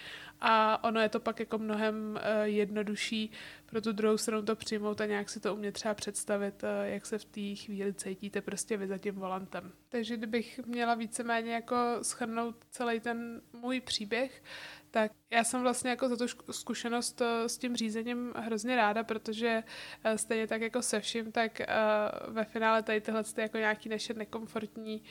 [0.41, 3.31] a ono je to pak jako mnohem uh, jednodušší
[3.67, 7.07] pro tu druhou stranu to přijmout a nějak si to umět třeba představit, uh, jak
[7.07, 9.73] se v té chvíli cítíte prostě vy za tím volantem.
[9.89, 14.43] Takže kdybych měla víceméně jako schrnout celý ten můj příběh,
[14.95, 19.63] tak já jsem vlastně jako za tu zkušenost eh, s tím řízením hrozně ráda, protože
[20.05, 21.67] eh, stejně tak jako se vším, tak eh,
[22.29, 25.03] ve finále tady tyhle ty jako nějaký naše nekomfortní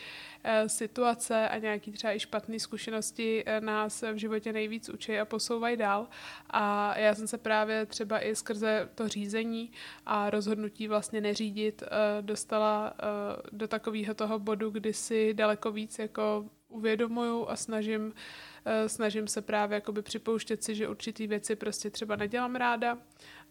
[0.67, 6.07] situace a nějaký třeba i špatné zkušenosti nás v životě nejvíc učí a posouvají dál.
[6.49, 9.71] A já jsem se právě třeba i skrze to řízení
[10.05, 11.83] a rozhodnutí vlastně neřídit
[12.21, 12.93] dostala
[13.51, 18.52] do takového toho bodu, kdy si daleko víc jako uvědomuju a snažím Eh,
[18.87, 22.97] snažím se právě jakoby připouštět si, že určitý věci prostě třeba nedělám ráda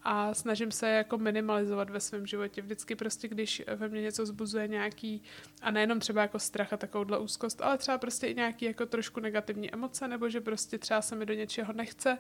[0.05, 2.63] a snažím se jako minimalizovat ve svém životě.
[2.63, 5.23] Vždycky prostě, když ve mně něco zbuzuje nějaký,
[5.63, 9.21] a nejenom třeba jako strach a takovouhle úzkost, ale třeba prostě i nějaký jako trošku
[9.21, 12.19] negativní emoce, nebo že prostě třeba se mi do něčeho nechce,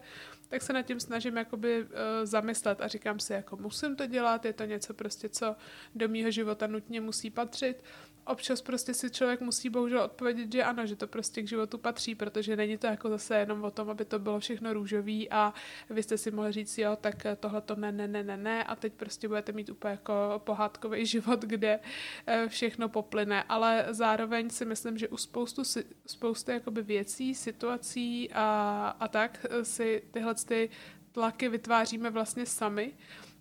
[0.48, 1.88] tak se nad tím snažím jakoby uh,
[2.24, 5.56] zamyslet a říkám si, jako musím to dělat, je to něco prostě, co
[5.94, 7.82] do mýho života nutně musí patřit
[8.26, 12.14] občas prostě si člověk musí bohužel odpovědět, že ano, že to prostě k životu patří,
[12.14, 15.54] protože není to jako zase jenom o tom, aby to bylo všechno růžový a
[15.90, 18.76] vy jste si mohli říct, jo, tak tohle to ne, ne, ne, ne, ne a
[18.76, 21.80] teď prostě budete mít úplně jako pohádkový život, kde
[22.26, 25.62] eh, všechno poplyne, ale zároveň si myslím, že u spoustu,
[26.06, 30.70] spousty jakoby věcí, situací a, a tak eh, si tyhle ty
[31.12, 32.92] tlaky vytváříme vlastně sami,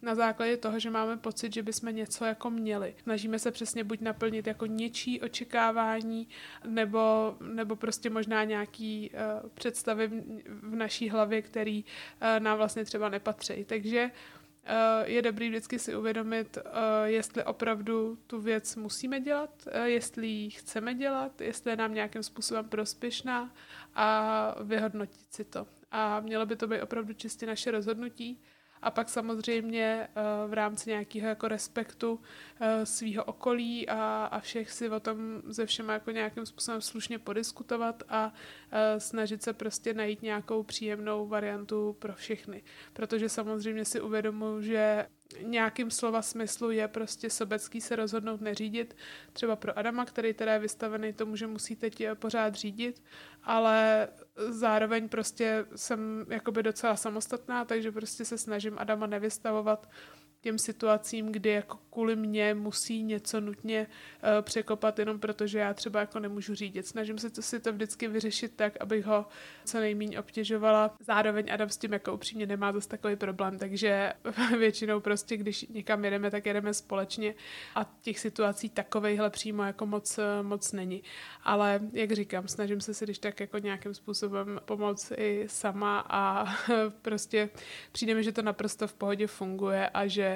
[0.02, 2.96] na základě toho, že máme pocit, že bychom něco jako měli.
[3.04, 6.28] Snažíme se přesně buď naplnit jako něčí očekávání,
[6.68, 10.22] nebo, nebo prostě možná nějaký uh, představy v,
[10.72, 13.66] v naší hlavě, který uh, nám vlastně třeba nepatří.
[13.66, 14.12] Takže
[14.62, 16.58] Uh, je dobrý vždycky si uvědomit,
[17.04, 22.70] jestli opravdu tu věc musíme dělat, jestli ji chceme dělat, jestli je nám nějakým způsobem
[22.70, 23.54] prospěšná
[23.96, 25.68] a vyhodnotit si to.
[25.92, 28.42] A mělo by to být opravdu čistě naše rozhodnutí
[28.82, 32.20] a pak samozřejmě eh, v rámci nějakého jako respektu
[32.60, 37.20] eh, svého okolí a, a všech si o tom ze všem jako nějakým způsobem slušně
[37.20, 38.34] podiskutovat a
[38.72, 42.64] eh, snažit se prostě najít nějakou příjemnou variantu pro všechny.
[42.94, 45.08] Protože samozřejmě si uvědomuji, že
[45.42, 48.96] nějakým slova smyslu je prostě sobecký se rozhodnout neřídit.
[49.34, 53.04] Třeba pro Adama, který teda je vystavený tomu, že musí teď pořád řídit,
[53.44, 54.08] ale
[54.50, 59.90] zároveň prostě jsem jakoby docela samostatná, takže prostě se snažím Adama nevystavovat
[60.42, 66.00] těm situacím, kdy jako kvůli mě musí něco nutně uh, překopat jenom protože já třeba
[66.00, 66.88] jako nemůžu řídit.
[66.88, 69.26] Snažím se to si to vždycky vyřešit tak, abych ho
[69.66, 70.96] co nejméně obtěžovala.
[71.00, 74.14] Zároveň Adam s tím jako upřímně nemá dost takový problém, takže
[74.58, 77.36] většinou prostě, když někam jedeme, tak jedeme společně
[77.76, 81.04] a těch situací takovejhle přímo jako moc, moc není.
[81.44, 86.46] Ale jak říkám, snažím se si když tak jako nějakým způsobem pomoct i sama a
[87.02, 87.50] prostě
[87.92, 90.31] přijde mi, že to naprosto v pohodě funguje a že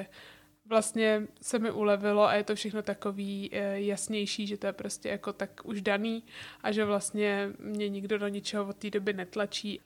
[0.66, 5.08] vlastně se mi ulevilo a je to všechno takový eh, jasnější, že to je prostě
[5.08, 6.22] jako tak už daný
[6.62, 9.80] a že vlastně mě nikdo do ničeho od té doby netlačí.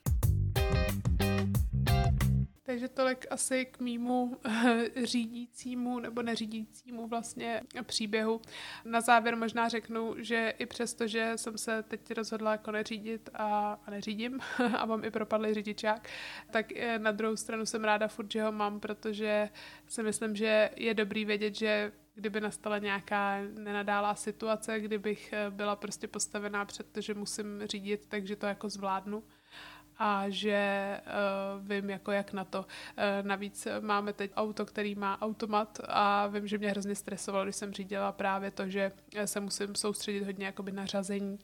[2.81, 8.41] Takže tolik asi k mýmu eh, řídícímu nebo neřídícímu vlastně příběhu.
[8.85, 13.79] Na závěr možná řeknu, že i přesto, že jsem se teď rozhodla jako neřídit a,
[13.85, 14.39] a neřídím
[14.77, 16.09] a mám i propadlý řidičák,
[16.51, 19.49] tak eh, na druhou stranu jsem ráda furt, že ho mám, protože
[19.87, 25.75] si myslím, že je dobrý vědět, že kdyby nastala nějaká nenadálá situace, kdybych eh, byla
[25.75, 29.23] prostě postavená před to, že musím řídit, takže to jako zvládnu
[30.03, 32.59] a že uh, vím jako jak na to.
[32.59, 32.65] Uh,
[33.21, 37.73] navíc máme teď auto, který má automat a vím, že mě hrozně stresovalo, když jsem
[37.73, 38.91] řídila právě to, že
[39.25, 41.39] se musím soustředit hodně jakoby na řazení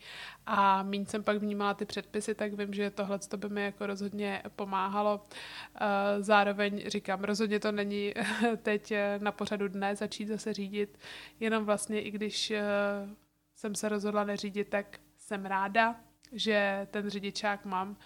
[0.45, 3.87] a míň jsem pak vnímala ty předpisy, tak vím, že tohle to by mi jako
[3.87, 5.15] rozhodně pomáhalo.
[5.15, 5.87] Uh,
[6.19, 8.13] zároveň říkám, rozhodně to není
[8.61, 10.99] teď na pořadu dne začít zase řídit,
[11.39, 13.09] jenom vlastně i když uh,
[13.55, 15.95] jsem se rozhodla neřídit, tak jsem ráda,
[16.31, 17.97] že ten řidičák mám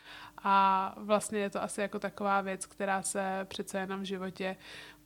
[0.44, 4.58] a vlastně je to asi jako taková věc, která se přece jenom v životě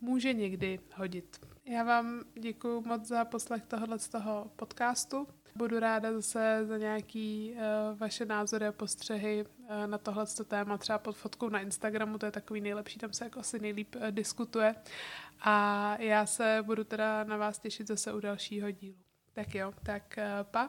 [0.01, 1.39] může někdy hodit.
[1.65, 5.27] Já vám děkuji moc za poslech tohohle z toho podcastu.
[5.55, 10.97] Budu ráda zase za nějaký uh, vaše názory a postřehy uh, na tohle téma, třeba
[10.97, 14.75] pod fotkou na Instagramu, to je takový nejlepší, tam se jako asi nejlíp uh, diskutuje.
[15.41, 18.97] A já se budu teda na vás těšit zase u dalšího dílu.
[19.33, 20.67] Tak jo, tak uh, pa.